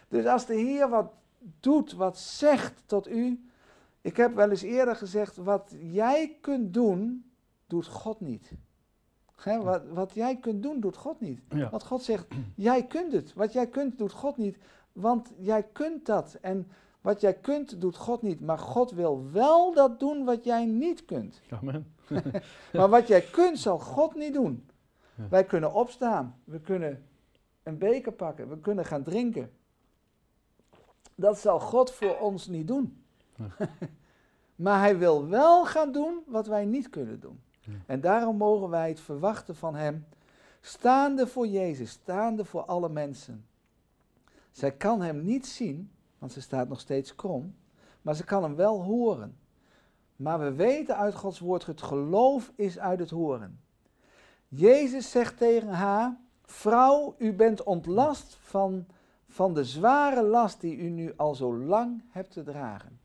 Dus 0.08 0.26
als 0.26 0.46
de 0.46 0.56
Heer 0.56 0.90
wat 0.90 1.12
doet, 1.60 1.94
wat 1.94 2.18
zegt 2.18 2.84
tot 2.86 3.10
u. 3.10 3.46
Ik 4.02 4.18
heb 4.18 4.36
wel 4.36 4.50
eens 4.50 4.62
eerder 4.62 4.96
gezegd, 4.96 5.36
wat 5.38 5.76
jij 5.80 6.38
kunt 6.42 6.74
doen, 6.74 7.32
doet 7.68 7.88
God 7.88 8.20
niet. 8.20 8.52
wat, 9.44 9.82
wat, 9.94 10.14
jij 10.14 10.38
kunt 10.38 10.64
doen, 10.64 10.80
doet 10.80 10.98
God 10.98 11.20
niet. 11.20 11.42
Want 11.72 11.84
God 11.84 12.04
zegt, 12.04 12.28
jij 12.56 12.86
kunt 12.86 13.12
het. 13.12 13.34
Wat 13.34 13.54
jij 13.54 13.68
kunt, 13.68 13.98
doet 13.98 14.12
God 14.12 14.38
niet. 14.38 14.58
Want 14.92 15.32
jij 15.38 15.64
kunt 15.64 16.06
dat. 16.06 16.38
En 16.42 16.68
wat 17.02 17.22
jij 17.22 17.34
kunt, 17.34 17.82
doet 17.82 17.96
God 17.96 18.22
niet. 18.22 18.42
Maar 18.42 18.60
God 18.60 18.92
wil 18.92 19.32
wel 19.32 19.74
dat 19.74 20.00
doen 20.00 20.26
wat 20.26 20.44
jij 20.44 20.66
niet 20.66 21.06
kunt. 21.06 21.42
Amen. 21.50 21.94
maar 22.74 22.90
wat 22.90 23.08
jij 23.08 23.22
kunt, 23.22 23.60
zal 23.60 23.80
God 23.80 24.16
niet 24.16 24.34
doen. 24.34 24.70
Wij 25.30 25.46
kunnen 25.46 25.74
opstaan. 25.74 26.40
We 26.44 26.60
kunnen 26.60 27.06
een 27.64 27.78
beker 27.78 28.12
pakken. 28.12 28.50
We 28.50 28.60
kunnen 28.60 28.86
gaan 28.86 29.04
drinken 29.04 29.52
dat 31.22 31.40
zal 31.40 31.60
God 31.60 31.92
voor 31.92 32.20
ons 32.20 32.48
niet 32.48 32.68
doen. 32.68 33.04
maar 34.56 34.80
hij 34.80 34.98
wil 34.98 35.28
wel 35.28 35.66
gaan 35.66 35.92
doen 35.92 36.24
wat 36.28 36.48
wij 36.48 36.66
niet 36.66 36.90
kunnen 36.90 37.20
doen. 37.20 37.42
En 37.86 38.02
daarom 38.02 38.38
mogen 38.38 38.70
wij 38.70 38.90
het 38.90 39.00
verwachten 39.00 39.56
van 39.56 39.76
hem, 39.76 40.06
staande 40.62 41.28
voor 41.28 41.48
Jezus, 41.48 41.92
staande 41.92 42.46
voor 42.46 42.62
alle 42.62 42.90
mensen. 42.90 43.46
Zij 44.52 44.72
kan 44.72 45.02
hem 45.02 45.24
niet 45.24 45.48
zien, 45.48 45.92
want 46.22 46.34
ze 46.34 46.42
staat 46.42 46.70
nog 46.70 46.80
steeds 46.80 47.16
krom, 47.16 47.56
maar 48.02 48.16
ze 48.16 48.24
kan 48.24 48.44
hem 48.44 48.56
wel 48.56 48.84
horen. 48.84 49.38
Maar 50.16 50.40
we 50.40 50.54
weten 50.54 50.98
uit 50.98 51.16
Gods 51.16 51.40
woord, 51.40 51.66
het 51.66 51.82
geloof 51.82 52.52
is 52.56 52.80
uit 52.80 53.00
het 53.00 53.10
horen. 53.10 53.60
Jezus 54.48 55.12
zegt 55.12 55.38
tegen 55.38 55.70
haar, 55.70 56.18
vrouw, 56.44 57.16
u 57.18 57.34
bent 57.34 57.64
ontlast 57.64 58.38
van 58.42 58.86
van 59.32 59.54
de 59.54 59.64
zware 59.64 60.24
last 60.24 60.62
die 60.62 60.78
u 60.78 60.90
nu 60.90 61.14
al 61.16 61.36
zo 61.36 61.58
lang 61.58 62.04
hebt 62.10 62.32
te 62.32 62.44
dragen. 62.44 63.00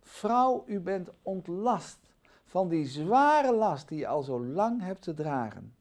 Vrouw, 0.00 0.64
u 0.66 0.80
bent 0.80 1.08
ontlast 1.22 1.98
van 2.44 2.68
die 2.68 2.86
zware 2.86 3.54
last 3.54 3.88
die 3.88 3.98
je 3.98 4.06
al 4.06 4.22
zo 4.22 4.44
lang 4.44 4.82
hebt 4.82 5.02
te 5.02 5.14
dragen. 5.14 5.74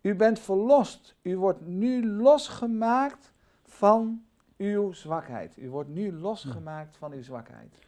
U 0.00 0.14
bent 0.14 0.38
verlost. 0.38 1.14
U 1.22 1.36
wordt 1.36 1.66
nu 1.66 2.06
losgemaakt 2.06 3.32
van 3.64 4.25
uw 4.58 4.92
zwakheid. 4.92 5.56
U 5.56 5.70
wordt 5.70 5.88
nu 5.88 6.12
losgemaakt 6.12 6.96
van 6.96 7.12
uw 7.12 7.22
zwakheid. 7.22 7.78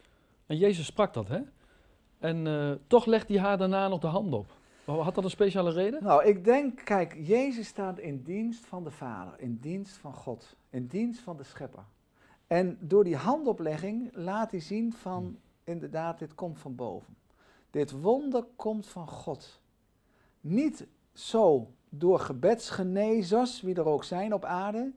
En 0.45 0.57
Jezus 0.57 0.85
sprak 0.85 1.13
dat, 1.13 1.27
hè? 1.27 1.39
En 2.19 2.45
uh, 2.45 2.71
toch 2.87 3.05
legt 3.05 3.27
hij 3.27 3.39
haar 3.39 3.57
daarna 3.57 3.87
nog 3.87 3.99
de 3.99 4.07
hand 4.07 4.33
op. 4.33 4.57
Had 4.85 5.15
dat 5.15 5.23
een 5.23 5.29
speciale 5.29 5.71
reden? 5.71 6.03
Nou, 6.03 6.25
ik 6.25 6.43
denk, 6.43 6.81
kijk, 6.83 7.15
Jezus 7.21 7.67
staat 7.67 7.99
in 7.99 8.23
dienst 8.23 8.65
van 8.65 8.83
de 8.83 8.91
Vader, 8.91 9.33
in 9.39 9.57
dienst 9.61 9.97
van 9.97 10.13
God, 10.13 10.55
in 10.69 10.87
dienst 10.87 11.19
van 11.19 11.37
de 11.37 11.43
Schepper. 11.43 11.83
En 12.47 12.77
door 12.81 13.03
die 13.03 13.15
handoplegging 13.15 14.09
laat 14.13 14.51
hij 14.51 14.59
zien 14.59 14.93
van, 14.93 15.23
hmm. 15.23 15.39
inderdaad, 15.63 16.19
dit 16.19 16.35
komt 16.35 16.59
van 16.59 16.75
boven. 16.75 17.15
Dit 17.69 17.91
wonder 17.91 18.43
komt 18.55 18.87
van 18.87 19.07
God. 19.07 19.61
Niet 20.41 20.87
zo 21.13 21.73
door 21.89 22.19
gebedsgenezers, 22.19 23.61
wie 23.61 23.75
er 23.75 23.85
ook 23.85 24.03
zijn 24.03 24.33
op 24.33 24.45
aarde, 24.45 24.91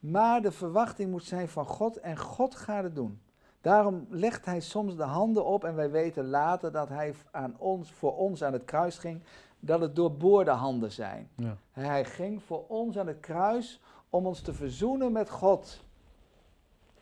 maar 0.00 0.42
de 0.42 0.52
verwachting 0.52 1.10
moet 1.10 1.24
zijn 1.24 1.48
van 1.48 1.64
God 1.64 1.96
en 1.96 2.18
God 2.18 2.54
gaat 2.54 2.82
het 2.82 2.94
doen. 2.94 3.20
Daarom 3.60 4.06
legt 4.08 4.44
hij 4.44 4.60
soms 4.60 4.96
de 4.96 5.02
handen 5.02 5.44
op 5.44 5.64
en 5.64 5.74
wij 5.74 5.90
weten 5.90 6.28
later 6.28 6.72
dat 6.72 6.88
hij 6.88 7.14
aan 7.30 7.54
ons, 7.58 7.92
voor 7.92 8.16
ons 8.16 8.44
aan 8.44 8.52
het 8.52 8.64
kruis 8.64 8.98
ging, 8.98 9.22
dat 9.58 9.80
het 9.80 9.96
doorboorde 9.96 10.50
handen 10.50 10.92
zijn. 10.92 11.28
Ja. 11.34 11.56
Hij 11.70 12.04
ging 12.04 12.42
voor 12.42 12.64
ons 12.66 12.98
aan 12.98 13.06
het 13.06 13.20
kruis 13.20 13.80
om 14.10 14.26
ons 14.26 14.40
te 14.40 14.54
verzoenen 14.54 15.12
met 15.12 15.30
God. 15.30 15.84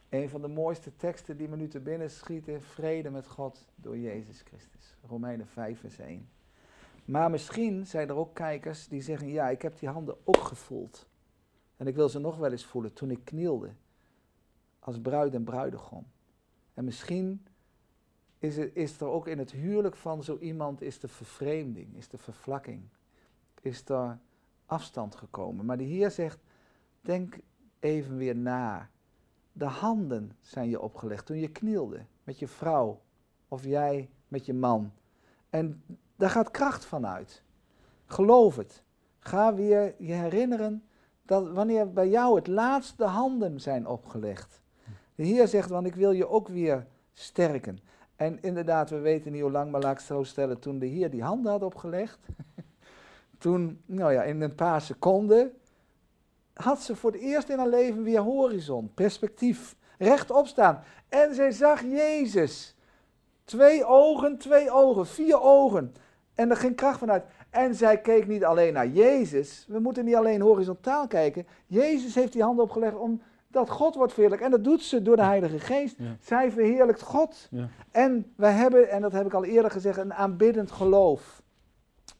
Een 0.08 0.28
van 0.28 0.40
de 0.40 0.48
mooiste 0.48 0.96
teksten 0.96 1.36
die 1.36 1.48
me 1.48 1.56
nu 1.56 1.68
te 1.68 1.80
binnen 1.80 2.10
schieten, 2.10 2.62
vrede 2.62 3.10
met 3.10 3.26
God 3.26 3.64
door 3.74 3.98
Jezus 3.98 4.40
Christus. 4.40 4.96
Romeinen 5.08 5.46
5 5.46 5.80
vers 5.80 5.98
1. 5.98 6.28
Maar 7.04 7.30
misschien 7.30 7.86
zijn 7.86 8.08
er 8.08 8.16
ook 8.16 8.34
kijkers 8.34 8.88
die 8.88 9.02
zeggen, 9.02 9.28
ja, 9.28 9.48
ik 9.48 9.62
heb 9.62 9.78
die 9.78 9.88
handen 9.88 10.16
ook 10.24 10.36
gevoeld. 10.44 11.07
En 11.78 11.86
ik 11.86 11.94
wil 11.94 12.08
ze 12.08 12.18
nog 12.18 12.36
wel 12.36 12.50
eens 12.50 12.64
voelen 12.64 12.92
toen 12.92 13.10
ik 13.10 13.24
knielde 13.24 13.70
als 14.78 15.00
bruid 15.00 15.34
en 15.34 15.44
bruidegom. 15.44 16.06
En 16.74 16.84
misschien 16.84 17.46
is 18.38 18.56
er, 18.56 18.76
is 18.76 19.00
er 19.00 19.06
ook 19.06 19.26
in 19.26 19.38
het 19.38 19.50
huwelijk 19.50 19.96
van 19.96 20.22
zo 20.22 20.38
iemand 20.38 20.82
is 20.82 20.98
de 20.98 21.08
vervreemding, 21.08 21.96
is 21.96 22.08
de 22.08 22.18
vervlakking, 22.18 22.82
is 23.60 23.88
er 23.88 24.18
afstand 24.66 25.14
gekomen. 25.14 25.64
Maar 25.64 25.76
de 25.76 25.84
Heer 25.84 26.10
zegt, 26.10 26.38
denk 27.00 27.38
even 27.78 28.16
weer 28.16 28.36
na. 28.36 28.90
De 29.52 29.64
handen 29.64 30.32
zijn 30.40 30.68
je 30.68 30.80
opgelegd 30.80 31.26
toen 31.26 31.38
je 31.38 31.52
knielde 31.52 32.04
met 32.24 32.38
je 32.38 32.48
vrouw 32.48 33.00
of 33.48 33.64
jij 33.64 34.10
met 34.28 34.46
je 34.46 34.54
man. 34.54 34.92
En 35.50 35.82
daar 36.16 36.30
gaat 36.30 36.50
kracht 36.50 36.84
van 36.84 37.06
uit. 37.06 37.42
Geloof 38.04 38.56
het. 38.56 38.82
Ga 39.18 39.54
weer 39.54 39.94
je 39.98 40.12
herinneren 40.12 40.87
dat 41.28 41.48
wanneer 41.48 41.92
bij 41.92 42.08
jou 42.08 42.36
het 42.36 42.46
laatste 42.46 43.04
handen 43.04 43.60
zijn 43.60 43.86
opgelegd. 43.86 44.60
De 45.14 45.24
Heer 45.24 45.48
zegt, 45.48 45.68
want 45.68 45.86
ik 45.86 45.94
wil 45.94 46.10
je 46.10 46.28
ook 46.28 46.48
weer 46.48 46.86
sterken. 47.12 47.78
En 48.16 48.42
inderdaad, 48.42 48.90
we 48.90 48.98
weten 48.98 49.32
niet 49.32 49.42
hoe 49.42 49.50
lang, 49.50 49.70
maar 49.70 49.80
laat 49.80 49.92
ik 49.92 49.98
het 49.98 50.06
zo 50.06 50.22
stellen, 50.22 50.58
toen 50.58 50.78
de 50.78 50.86
Heer 50.86 51.10
die 51.10 51.22
handen 51.22 51.52
had 51.52 51.62
opgelegd, 51.62 52.18
toen, 53.38 53.82
nou 53.86 54.12
ja, 54.12 54.22
in 54.22 54.40
een 54.40 54.54
paar 54.54 54.80
seconden, 54.80 55.52
had 56.52 56.80
ze 56.80 56.96
voor 56.96 57.12
het 57.12 57.20
eerst 57.20 57.48
in 57.48 57.58
haar 57.58 57.68
leven 57.68 58.02
weer 58.02 58.20
horizon, 58.20 58.94
perspectief, 58.94 59.76
rechtop 59.98 60.46
staan. 60.46 60.82
En 61.08 61.34
zij 61.34 61.50
zag 61.50 61.82
Jezus. 61.82 62.76
Twee 63.44 63.84
ogen, 63.84 64.38
twee 64.38 64.70
ogen, 64.70 65.06
vier 65.06 65.40
ogen. 65.40 65.94
En 66.34 66.50
er 66.50 66.56
ging 66.56 66.76
kracht 66.76 66.98
vanuit. 66.98 67.24
En 67.50 67.74
zij 67.74 68.00
keek 68.00 68.26
niet 68.26 68.44
alleen 68.44 68.72
naar 68.72 68.88
Jezus. 68.88 69.64
We 69.68 69.78
moeten 69.78 70.04
niet 70.04 70.14
alleen 70.14 70.40
horizontaal 70.40 71.06
kijken. 71.06 71.46
Jezus 71.66 72.14
heeft 72.14 72.32
die 72.32 72.42
handen 72.42 72.64
opgelegd 72.64 72.96
om 72.96 73.22
dat 73.48 73.70
God 73.70 73.94
wordt 73.94 74.12
verheerlijk. 74.12 74.42
En 74.42 74.50
dat 74.50 74.64
doet 74.64 74.82
ze 74.82 75.02
door 75.02 75.16
de 75.16 75.22
Heilige 75.22 75.58
Geest. 75.58 75.96
Zij 76.20 76.50
verheerlijkt 76.50 77.02
God. 77.02 77.48
Ja. 77.50 77.68
En 77.90 78.32
wij 78.36 78.52
hebben, 78.52 78.90
en 78.90 79.02
dat 79.02 79.12
heb 79.12 79.26
ik 79.26 79.34
al 79.34 79.44
eerder 79.44 79.70
gezegd, 79.70 79.98
een 79.98 80.14
aanbiddend 80.14 80.70
geloof. 80.70 81.42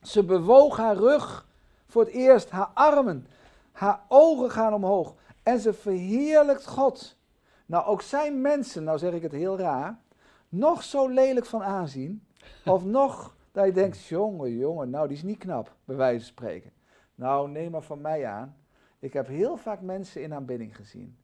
Ze 0.03 0.25
bewoog 0.25 0.77
haar 0.77 0.97
rug 0.97 1.49
voor 1.87 2.03
het 2.03 2.13
eerst, 2.13 2.51
haar 2.51 2.71
armen, 2.75 3.27
haar 3.73 4.01
ogen 4.09 4.51
gaan 4.51 4.75
omhoog. 4.75 5.15
En 5.43 5.61
ze 5.61 5.73
verheerlijkt 5.73 6.67
God. 6.67 7.17
Nou, 7.67 7.87
ook 7.87 8.03
zijn 8.03 8.41
mensen, 8.41 8.85
nou 8.85 8.99
zeg 8.99 9.13
ik 9.13 9.23
het 9.23 9.33
heel 9.33 9.59
raar, 9.59 9.99
nog 10.49 10.83
zo 10.83 11.09
lelijk 11.09 11.47
van 11.47 11.63
aanzien, 11.63 12.27
of 12.65 12.85
nog 12.85 13.37
dat 13.59 13.67
je 13.67 13.81
denkt, 13.81 14.05
jongen, 14.05 14.57
jongen, 14.57 14.91
nou 14.91 15.09
die 15.09 15.17
is 15.17 15.23
niet 15.23 15.39
knap, 15.39 15.77
bij 15.85 15.97
wijze 15.97 16.19
van 16.19 16.29
spreken. 16.29 16.73
Nou, 17.15 17.51
neem 17.51 17.71
maar 17.71 17.83
van 17.83 18.01
mij 18.01 18.27
aan. 18.27 18.57
Ik 18.99 19.13
heb 19.13 19.27
heel 19.27 19.57
vaak 19.57 19.81
mensen 19.81 20.23
in 20.23 20.35
aanbidding 20.35 20.77
gezien. 20.77 21.17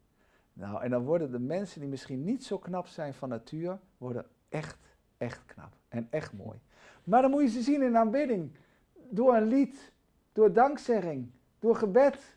Nou, 0.53 0.83
en 0.83 0.91
dan 0.91 1.05
worden 1.05 1.31
de 1.31 1.39
mensen 1.39 1.81
die 1.81 1.89
misschien 1.89 2.25
niet 2.25 2.45
zo 2.45 2.59
knap 2.59 2.87
zijn 2.87 3.15
van 3.15 3.29
natuur, 3.29 3.79
worden 3.99 4.27
echt, 4.49 4.79
echt 5.17 5.45
knap. 5.45 5.73
En 5.89 6.07
echt 6.11 6.33
mooi. 6.33 6.59
Maar 7.05 7.23
dan 7.23 7.31
moet 7.31 7.43
je 7.43 7.49
ze 7.49 7.63
zien 7.63 7.83
in 7.83 7.97
aanbidding. 7.97 8.51
Door 9.09 9.35
een 9.35 9.47
lied, 9.49 9.93
door 10.33 10.53
dankzegging, 10.53 11.31
door 11.59 11.77
gebed. 11.77 12.37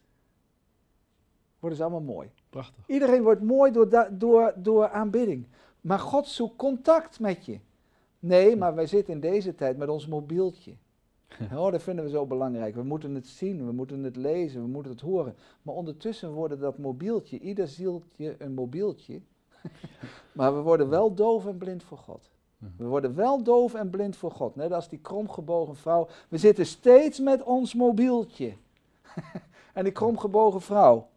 Worden 1.60 1.78
ze 1.78 1.84
allemaal 1.84 2.16
mooi. 2.16 2.32
Prachtig. 2.50 2.88
Iedereen 2.88 3.24
wordt 3.24 3.42
mooi 3.42 3.72
door, 3.72 4.08
door, 4.12 4.54
door 4.56 4.90
aanbidding. 4.90 5.48
Maar 5.82 6.00
God 6.00 6.28
zoekt 6.28 6.56
contact 6.56 7.20
met 7.20 7.46
je. 7.46 7.60
Nee, 8.20 8.56
maar 8.56 8.76
wij 8.76 8.88
zitten 8.88 9.14
in 9.14 9.20
deze 9.20 9.56
tijd 9.56 9.78
met 9.78 9.90
ons 9.90 10.08
mobieltje. 10.08 10.74
Oh, 11.54 11.72
dat 11.72 11.84
vinden 11.84 12.06
we 12.06 12.10
zo 12.12 12.26
belangrijk. 12.26 12.76
We 12.76 12.84
moeten 12.84 13.16
het 13.16 13.28
zien, 13.28 13.66
we 13.66 13.72
moeten 13.72 14.04
het 14.04 14.16
lezen, 14.16 14.62
we 14.62 14.68
moeten 14.68 14.92
het 14.92 15.02
horen. 15.02 15.36
Maar 15.62 15.76
ondertussen 15.76 16.32
worden 16.32 16.60
dat 16.60 16.78
mobieltje, 16.78 17.40
ieder 17.40 17.68
zieltje 17.68 18.36
een 18.38 18.54
mobieltje. 18.54 19.22
maar 20.38 20.56
we 20.56 20.62
worden 20.62 20.90
wel 20.90 21.14
doof 21.14 21.46
en 21.46 21.58
blind 21.58 21.84
voor 21.84 21.98
God. 21.98 22.30
We 22.78 22.86
worden 22.86 23.16
wel 23.16 23.44
doof 23.44 23.74
en 23.74 23.90
blind 23.90 24.16
voor 24.16 24.32
God. 24.32 24.56
Net 24.56 24.72
als 24.72 24.90
die 24.90 25.00
kromgebogen 25.00 25.76
vrouw. 25.76 26.08
We 26.30 26.38
zitten 26.38 26.66
steeds 26.66 27.20
met 27.20 27.44
ons 27.44 27.74
mobieltje. 27.74 28.54
en 29.74 29.84
die 29.84 29.94
kromgebogen 29.94 30.62
vrouw. 30.62 31.08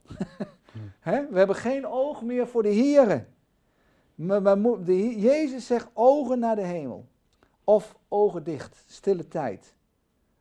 we 1.03 1.29
hebben 1.33 1.57
geen 1.57 1.87
oog 1.87 2.23
meer 2.23 2.47
voor 2.47 2.63
de 2.63 2.75
Here. 2.75 3.27
Maar, 4.21 4.43
maar 4.43 4.85
de, 4.85 5.21
Jezus 5.21 5.67
zegt 5.67 5.89
ogen 5.93 6.39
naar 6.39 6.57
de 6.57 6.65
hemel. 6.65 7.09
Of 7.65 7.97
ogen 8.09 8.45
dicht, 8.45 8.85
stille 8.87 9.29
tijd 9.29 9.75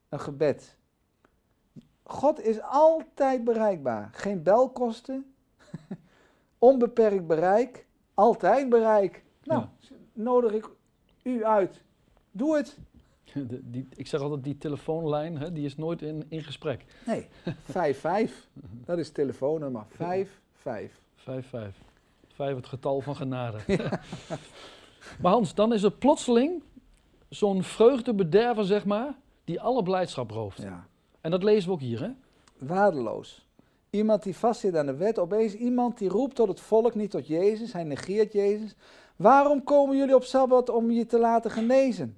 een 0.09 0.19
gebed. 0.19 0.77
God 2.03 2.41
is 2.41 2.61
altijd 2.61 3.43
bereikbaar. 3.43 4.09
Geen 4.11 4.43
belkosten, 4.43 5.33
onbeperkt 6.57 7.27
bereik, 7.27 7.85
altijd 8.13 8.69
bereik. 8.69 9.23
Nou, 9.43 9.65
nodig 10.13 10.51
ik 10.51 10.69
u 11.23 11.45
uit. 11.45 11.81
Doe 12.31 12.57
het. 12.57 12.77
die, 13.71 13.87
ik 13.95 14.07
zeg 14.07 14.21
altijd, 14.21 14.43
die 14.43 14.57
telefoonlijn, 14.57 15.37
hè, 15.37 15.51
die 15.51 15.65
is 15.65 15.75
nooit 15.77 16.01
in, 16.01 16.25
in 16.27 16.43
gesprek. 16.43 16.85
Nee, 17.05 17.27
5-5. 18.29 18.31
dat 18.61 18.97
is 18.97 19.11
telefoonnummer. 19.11 19.85
5-5. 19.93 20.27
5-5. 21.17 21.88
5 22.39 22.56
het 22.56 22.67
getal 22.67 23.02
van 23.02 23.15
genade. 23.15 23.58
maar 25.21 25.32
Hans, 25.32 25.54
dan 25.54 25.73
is 25.73 25.84
er 25.84 25.91
plotseling 25.91 26.63
zo'n 27.30 27.63
vreugdebederver, 27.63 28.65
zeg 28.65 28.86
maar, 28.86 29.15
die 29.43 29.62
alle 29.62 29.84
blijdschap 29.84 30.32
rooft. 30.32 30.62
Ja. 30.62 30.88
En 31.21 31.32
dat 31.32 31.43
lezen 31.43 31.67
we 31.67 31.73
ook 31.73 31.82
hier, 31.82 32.02
hè? 32.02 32.10
Waardeloos. 32.58 33.47
Iemand 33.89 34.23
die 34.23 34.36
vastzit 34.36 34.75
aan 34.75 34.86
de 34.86 34.95
wet, 34.95 35.19
opeens 35.19 35.54
iemand 35.54 35.97
die 35.97 36.10
roept 36.10 36.36
tot 36.36 36.47
het 36.47 36.60
volk, 36.60 36.95
niet 36.95 37.12
tot 37.12 37.28
Jezus, 37.28 37.73
hij 37.73 37.84
negeert 37.84 38.34
Jezus. 38.34 38.75
Waarom 39.15 39.63
komen 39.63 39.97
jullie 39.97 40.15
op 40.15 40.23
Sabbat 40.23 40.69
om 40.69 40.91
je 40.91 41.06
te 41.06 41.19
laten 41.19 41.52
genezen? 41.52 42.17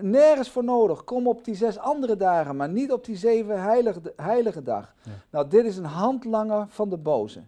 nergens 0.00 0.50
voor 0.50 0.64
nodig. 0.64 1.04
Kom 1.04 1.26
op 1.26 1.44
die 1.44 1.54
zes 1.54 1.78
andere 1.78 2.16
dagen, 2.16 2.56
maar 2.56 2.68
niet 2.68 2.92
op 2.92 3.04
die 3.04 3.16
zeven 3.16 3.62
heilige, 3.62 4.00
heilige 4.16 4.62
dag. 4.62 4.94
Nou, 5.30 5.48
dit 5.48 5.64
is 5.64 5.76
een 5.76 5.84
handlanger 5.84 6.66
van 6.68 6.88
de 6.88 6.96
boze. 6.96 7.42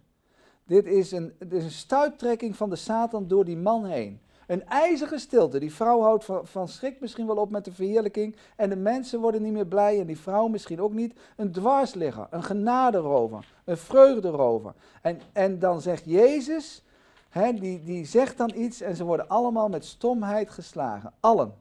Dit 0.65 0.85
is, 0.85 1.11
een, 1.11 1.33
dit 1.39 1.53
is 1.53 1.63
een 1.63 1.71
stuiptrekking 1.71 2.55
van 2.55 2.69
de 2.69 2.75
Satan 2.75 3.27
door 3.27 3.45
die 3.45 3.57
man 3.57 3.85
heen. 3.85 4.21
Een 4.47 4.65
ijzige 4.65 5.17
stilte. 5.17 5.59
Die 5.59 5.73
vrouw 5.73 6.01
houdt 6.01 6.25
van, 6.25 6.47
van 6.47 6.67
schrik 6.67 6.99
misschien 6.99 7.27
wel 7.27 7.35
op 7.35 7.49
met 7.49 7.65
de 7.65 7.71
verheerlijking. 7.71 8.35
En 8.55 8.69
de 8.69 8.75
mensen 8.75 9.19
worden 9.19 9.41
niet 9.41 9.53
meer 9.53 9.67
blij 9.67 9.99
en 9.99 10.07
die 10.07 10.19
vrouw 10.19 10.47
misschien 10.47 10.81
ook 10.81 10.93
niet. 10.93 11.19
Een 11.35 11.51
dwarsligger, 11.51 12.27
een 12.29 12.43
genaderover, 12.43 13.47
een 13.63 13.77
vreugderover. 13.77 14.73
En, 15.01 15.19
en 15.33 15.59
dan 15.59 15.81
zegt 15.81 16.05
Jezus, 16.05 16.83
hè, 17.29 17.53
die, 17.53 17.83
die 17.83 18.05
zegt 18.05 18.37
dan 18.37 18.51
iets 18.55 18.81
en 18.81 18.95
ze 18.95 19.03
worden 19.03 19.27
allemaal 19.27 19.69
met 19.69 19.85
stomheid 19.85 20.49
geslagen. 20.49 21.13
Allen. 21.19 21.53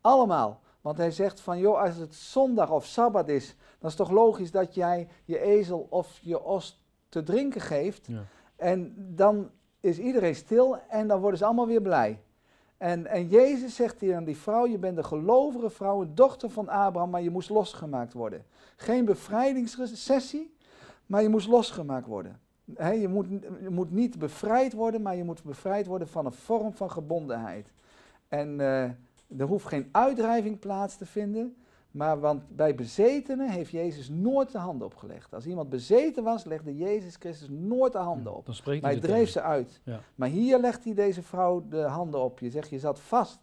Allemaal. 0.00 0.60
Want 0.80 0.98
hij 0.98 1.10
zegt 1.10 1.40
van, 1.40 1.58
joh, 1.58 1.80
als 1.80 1.96
het 1.96 2.14
zondag 2.14 2.70
of 2.70 2.84
sabbat 2.84 3.28
is, 3.28 3.46
dan 3.78 3.90
is 3.90 3.98
het 3.98 4.06
toch 4.06 4.10
logisch 4.10 4.50
dat 4.50 4.74
jij 4.74 5.08
je 5.24 5.40
ezel 5.40 5.86
of 5.90 6.18
je 6.22 6.44
os 6.44 6.80
te 7.16 7.32
drinken 7.32 7.60
geeft. 7.60 8.06
Ja. 8.06 8.24
En 8.56 8.94
dan 8.96 9.50
is 9.80 9.98
iedereen 9.98 10.34
stil 10.34 10.78
en 10.88 11.08
dan 11.08 11.20
worden 11.20 11.38
ze 11.38 11.44
allemaal 11.44 11.66
weer 11.66 11.82
blij. 11.82 12.20
En, 12.76 13.06
en 13.06 13.28
Jezus 13.28 13.74
zegt 13.74 14.00
hier 14.00 14.16
aan 14.16 14.24
die 14.24 14.36
vrouw, 14.36 14.66
je 14.66 14.78
bent 14.78 14.98
een 14.98 15.04
gelovige 15.04 15.70
vrouw, 15.70 16.02
een 16.02 16.14
dochter 16.14 16.50
van 16.50 16.68
Abraham, 16.68 17.10
maar 17.10 17.22
je 17.22 17.30
moest 17.30 17.50
losgemaakt 17.50 18.12
worden. 18.12 18.44
Geen 18.76 19.04
bevrijdingssessie, 19.04 20.54
maar 21.06 21.22
je 21.22 21.28
moest 21.28 21.48
losgemaakt 21.48 22.06
worden. 22.06 22.40
je, 22.76 23.08
moet, 23.08 23.26
je 23.60 23.70
moet 23.70 23.90
niet 23.90 24.18
bevrijd 24.18 24.72
worden, 24.72 25.02
maar 25.02 25.16
je 25.16 25.24
moet 25.24 25.42
bevrijd 25.42 25.86
worden 25.86 26.08
van 26.08 26.26
een 26.26 26.32
vorm 26.32 26.72
van 26.72 26.90
gebondenheid. 26.90 27.72
En 28.28 28.58
uh, 28.58 28.82
er 29.38 29.46
hoeft 29.46 29.66
geen 29.66 29.88
uitdrijving 29.92 30.58
plaats 30.58 30.96
te 30.96 31.06
vinden, 31.06 31.56
maar 31.96 32.20
want 32.20 32.56
bij 32.56 32.74
bezetenen 32.74 33.50
heeft 33.50 33.70
Jezus 33.70 34.08
nooit 34.08 34.52
de 34.52 34.58
handen 34.58 34.86
opgelegd. 34.86 35.34
Als 35.34 35.46
iemand 35.46 35.68
bezeten 35.68 36.24
was, 36.24 36.44
legde 36.44 36.76
Jezus 36.76 37.16
Christus 37.16 37.48
nooit 37.50 37.92
de 37.92 37.98
handen 37.98 38.36
op. 38.36 38.46
maar 38.64 38.90
hij 38.90 39.00
dreef 39.00 39.28
ze 39.30 39.42
uit. 39.42 39.80
Maar 40.14 40.28
hier 40.28 40.58
legt 40.58 40.84
hij 40.84 40.94
deze 40.94 41.22
vrouw 41.22 41.66
de 41.68 41.82
handen 41.82 42.20
op. 42.20 42.38
Je 42.38 42.50
zegt, 42.50 42.70
je 42.70 42.78
zat 42.78 43.00
vast. 43.00 43.38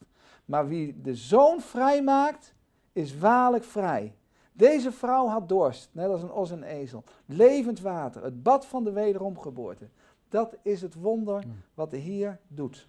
Maar 0.45 0.67
wie 0.67 1.01
de 1.01 1.15
zoon 1.15 1.61
vrij 1.61 2.03
maakt, 2.03 2.53
is 2.91 3.17
waarlijk 3.17 3.63
vrij. 3.63 4.15
Deze 4.51 4.91
vrouw 4.91 5.27
had 5.27 5.49
dorst, 5.49 5.89
net 5.91 6.09
als 6.09 6.21
een 6.21 6.31
os 6.31 6.51
en 6.51 6.63
ezel. 6.63 7.03
Levend 7.25 7.79
water, 7.79 8.23
het 8.23 8.43
bad 8.43 8.65
van 8.65 8.83
de 8.83 8.91
wederomgeboorte. 8.91 9.89
Dat 10.29 10.55
is 10.61 10.81
het 10.81 10.93
wonder 10.93 11.43
wat 11.73 11.91
de 11.91 11.97
Heer 11.97 12.39
doet. 12.47 12.87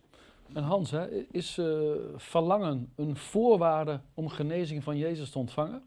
En 0.55 0.63
Hans, 0.63 0.91
hè, 0.91 1.09
is 1.11 1.59
uh, 1.59 1.95
verlangen 2.17 2.93
een 2.95 3.17
voorwaarde 3.17 4.01
om 4.15 4.29
genezing 4.29 4.83
van 4.83 4.97
Jezus 4.97 5.31
te 5.31 5.39
ontvangen? 5.39 5.83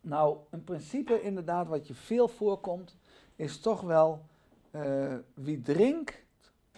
Nou, 0.00 0.38
een 0.50 0.64
principe 0.64 1.22
inderdaad 1.22 1.68
wat 1.68 1.86
je 1.86 1.94
veel 1.94 2.28
voorkomt, 2.28 2.96
is 3.36 3.60
toch 3.60 3.80
wel 3.80 4.24
uh, 4.70 5.14
wie 5.34 5.60
drinkt, 5.60 6.24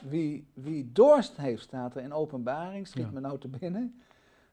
wie, 0.01 0.47
wie 0.53 0.93
dorst 0.93 1.37
heeft, 1.37 1.63
staat 1.63 1.95
er 1.95 2.03
in 2.03 2.13
openbaring, 2.13 2.87
schiet 2.87 3.05
ja. 3.05 3.11
me 3.11 3.21
nou 3.21 3.39
te 3.39 3.49
binnen. 3.49 4.03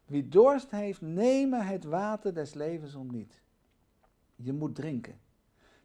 Wie 0.05 0.27
dorst 0.27 0.71
heeft, 0.71 1.01
nemen 1.01 1.65
het 1.65 1.83
water 1.83 2.33
des 2.33 2.53
levens 2.53 2.95
om 2.95 3.11
niet. 3.11 3.41
Je 4.35 4.53
moet 4.53 4.75
drinken. 4.75 5.19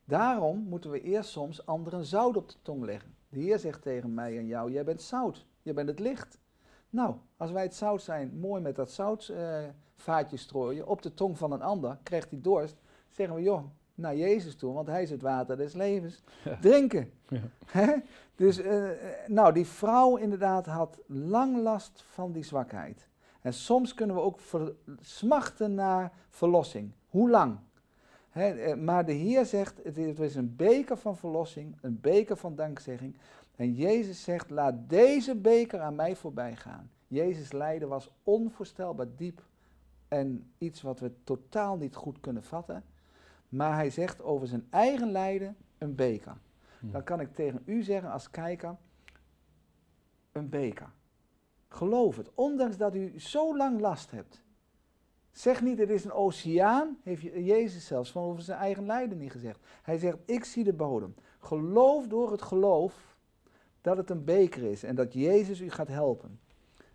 Daarom 0.05 0.59
moeten 0.59 0.91
we 0.91 1.01
eerst 1.01 1.31
soms 1.31 1.67
anderen 1.67 2.05
zout 2.05 2.37
op 2.37 2.49
de 2.49 2.57
tong 2.63 2.85
leggen. 2.85 3.15
De 3.29 3.39
Heer 3.39 3.59
zegt 3.59 3.83
tegen 3.83 4.15
mij 4.15 4.39
en 4.39 4.47
jou, 4.47 4.73
jij 4.73 4.85
bent 4.85 5.03
zout, 5.03 5.47
je 5.65 5.73
bent 5.73 5.89
het 5.89 5.99
licht. 5.99 6.39
Nou, 6.91 7.15
als 7.37 7.51
wij 7.51 7.63
het 7.63 7.75
zout 7.75 8.03
zijn, 8.03 8.39
mooi 8.39 8.63
met 8.63 8.77
dat 8.77 8.91
zoutvaatje 8.91 10.37
uh, 10.37 10.43
strooien 10.43 10.87
op 10.87 11.03
de 11.03 11.15
tong 11.15 11.39
van 11.39 11.53
een 11.53 11.63
ander, 11.63 11.99
krijgt 12.03 12.31
hij 12.31 12.41
dorst, 12.43 12.77
zeggen 13.11 13.37
we, 13.37 13.43
joh, 13.43 13.65
naar 13.95 14.17
Jezus 14.17 14.57
toe, 14.57 14.75
want 14.75 14.87
hij 14.87 15.03
is 15.03 15.11
het 15.11 15.23
water 15.23 15.57
des 15.57 15.73
levens. 15.73 16.23
Drinken. 16.61 17.13
Ja. 17.73 18.03
dus, 18.37 18.59
uh, 18.59 18.91
nou, 19.27 19.53
die 19.53 19.67
vrouw 19.67 20.17
inderdaad 20.17 20.67
had 20.67 20.99
lang 21.07 21.63
last 21.63 22.05
van 22.07 22.33
die 22.33 22.45
zwakheid. 22.45 23.09
En 23.41 23.53
soms 23.53 23.95
kunnen 23.95 24.17
we 24.17 24.23
ook 24.23 24.39
smachten 25.01 25.75
naar 25.75 26.13
verlossing. 26.29 26.93
Hoe 27.09 27.31
lang? 27.31 27.59
He, 28.31 28.77
maar 28.77 29.05
de 29.05 29.13
Heer 29.13 29.45
zegt, 29.45 29.81
het 29.85 30.19
is 30.19 30.35
een 30.35 30.57
beker 30.57 30.97
van 30.97 31.17
verlossing, 31.17 31.77
een 31.81 32.01
beker 32.01 32.37
van 32.37 32.55
dankzegging. 32.55 33.17
En 33.57 33.73
Jezus 33.73 34.23
zegt, 34.23 34.51
laat 34.51 34.89
deze 34.89 35.37
beker 35.37 35.81
aan 35.81 35.95
mij 35.95 36.17
voorbij 36.17 36.57
gaan. 36.57 36.91
Jezus 37.07 37.53
lijden 37.53 37.89
was 37.89 38.11
onvoorstelbaar 38.23 39.15
diep 39.17 39.47
en 40.09 40.53
iets 40.59 40.83
wat 40.83 41.01
we 41.01 41.13
totaal 41.25 41.77
niet 41.77 41.95
goed 41.95 42.21
kunnen 42.21 42.45
vatten. 42.45 42.85
Maar 43.49 43.75
hij 43.75 43.91
zegt 43.91 44.23
over 44.23 44.47
zijn 44.47 44.67
eigen 44.71 45.11
lijden 45.11 45.57
een 45.79 45.95
beker. 45.95 46.37
Hmm. 46.81 46.91
Dan 46.91 47.05
kan 47.05 47.21
ik 47.21 47.35
tegen 47.35 47.63
u 47.65 47.83
zeggen 47.83 48.11
als 48.11 48.31
kijker, 48.31 48.77
een 50.33 50.49
beker. 50.49 50.93
Geloof 51.69 52.17
het, 52.17 52.31
ondanks 52.35 52.77
dat 52.77 52.95
u 52.95 53.21
zo 53.21 53.57
lang 53.57 53.81
last 53.81 54.11
hebt. 54.11 54.43
Zeg 55.31 55.63
niet, 55.63 55.79
het 55.79 55.91
is 55.91 56.05
een 56.05 56.13
oceaan, 56.13 56.99
heeft 57.03 57.23
Jezus 57.23 57.87
zelfs 57.87 58.11
van 58.11 58.23
over 58.23 58.43
zijn 58.43 58.59
eigen 58.59 58.87
lijden 58.87 59.19
niet 59.19 59.33
gezegd. 59.33 59.61
Hij 59.83 59.99
zegt, 59.99 60.19
ik 60.25 60.45
zie 60.45 60.65
de 60.65 60.73
bodem. 60.73 61.15
Geloof 61.39 62.07
door 62.07 62.31
het 62.31 62.43
geloof 62.43 63.14
dat 63.85 63.97
het 63.97 64.11
een 64.11 64.25
beker 64.25 64.63
is 64.63 64.83
en 64.83 64.95
dat 64.95 65.13
Jezus 65.13 65.61
u 65.61 65.71
gaat 65.71 65.89
helpen. 65.89 66.41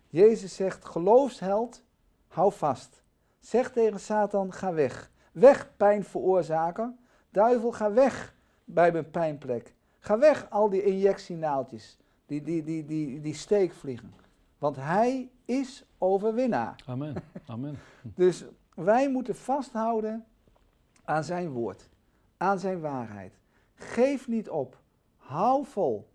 Jezus 0.08 0.54
zegt, 0.54 0.84
geloofsheld, 0.84 1.82
hou 2.28 2.52
vast. 2.52 3.02
Zeg 3.38 3.72
tegen 3.72 4.00
Satan, 4.00 4.52
ga 4.52 4.72
weg. 4.72 5.10
Weg, 5.32 5.76
pijn 5.76 6.04
veroorzaker. 6.04 6.92
Duivel, 7.30 7.72
ga 7.72 7.92
weg 7.92 8.34
bij 8.64 8.92
mijn 8.92 9.10
pijnplek. 9.10 9.74
Ga 9.98 10.18
weg, 10.18 10.50
al 10.50 10.68
die 10.68 10.82
injectienaaltjes, 10.82 11.98
die, 12.26 12.42
die, 12.42 12.62
die, 12.62 12.84
die, 12.84 13.20
die 13.20 13.34
steekvliegen. 13.34 14.14
Want 14.58 14.76
hij 14.76 15.30
is 15.44 15.84
overwinnaar. 15.98 16.82
Amen. 16.86 17.14
Amen. 17.46 17.78
dus 18.14 18.44
wij 18.74 19.10
moeten 19.10 19.36
vasthouden 19.36 20.24
aan 21.04 21.24
zijn 21.24 21.50
woord, 21.50 21.88
aan 22.36 22.58
zijn 22.58 22.80
waarheid. 22.80 23.38
Geef 23.74 24.28
niet 24.28 24.48
op. 24.48 24.78
Hou 25.16 25.66
vol. 25.66 26.09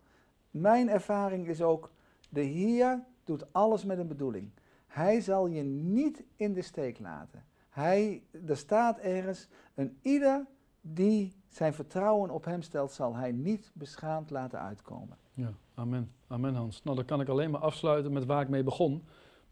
Mijn 0.56 0.90
ervaring 0.90 1.48
is 1.48 1.62
ook, 1.62 1.92
de 2.30 2.42
Heer 2.42 3.04
doet 3.24 3.54
alles 3.54 3.86
met 3.86 3.98
een 3.98 4.08
bedoeling. 4.08 4.50
Hij 4.88 5.22
zal 5.22 5.48
je 5.48 5.64
niet 5.64 6.24
in 6.36 6.54
de 6.54 6.62
steek 6.62 7.00
laten. 7.00 7.44
Hij, 7.70 8.24
er 8.48 8.58
staat 8.58 9.00
ergens, 9.00 9.48
een 9.74 9.98
ieder 10.02 10.46
die 10.82 11.34
zijn 11.50 11.74
vertrouwen 11.74 12.30
op 12.30 12.46
hem 12.46 12.62
stelt, 12.62 12.92
zal 12.92 13.16
hij 13.16 13.32
niet 13.32 13.72
beschaamd 13.74 14.30
laten 14.30 14.60
uitkomen. 14.60 15.18
Ja, 15.34 15.54
amen. 15.74 16.12
Amen 16.28 16.56
Hans. 16.56 16.84
Nou, 16.84 16.96
dan 16.96 17.06
kan 17.06 17.22
ik 17.22 17.28
alleen 17.28 17.52
maar 17.52 17.62
afsluiten 17.62 18.14
met 18.14 18.26
waar 18.26 18.42
ik 18.42 18.50
mee 18.50 18.64
begon. 18.64 19.04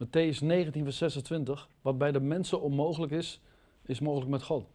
Matthäus 0.04 0.40
19, 0.40 0.84
vers 0.84 0.98
26. 0.98 1.70
Wat 1.82 1.98
bij 1.98 2.12
de 2.12 2.20
mensen 2.20 2.62
onmogelijk 2.62 3.12
is, 3.12 3.42
is 3.82 4.00
mogelijk 4.00 4.32
met 4.32 4.44
God. 4.44 4.66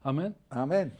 Amen. 0.00 0.36
Amen. 0.48 0.92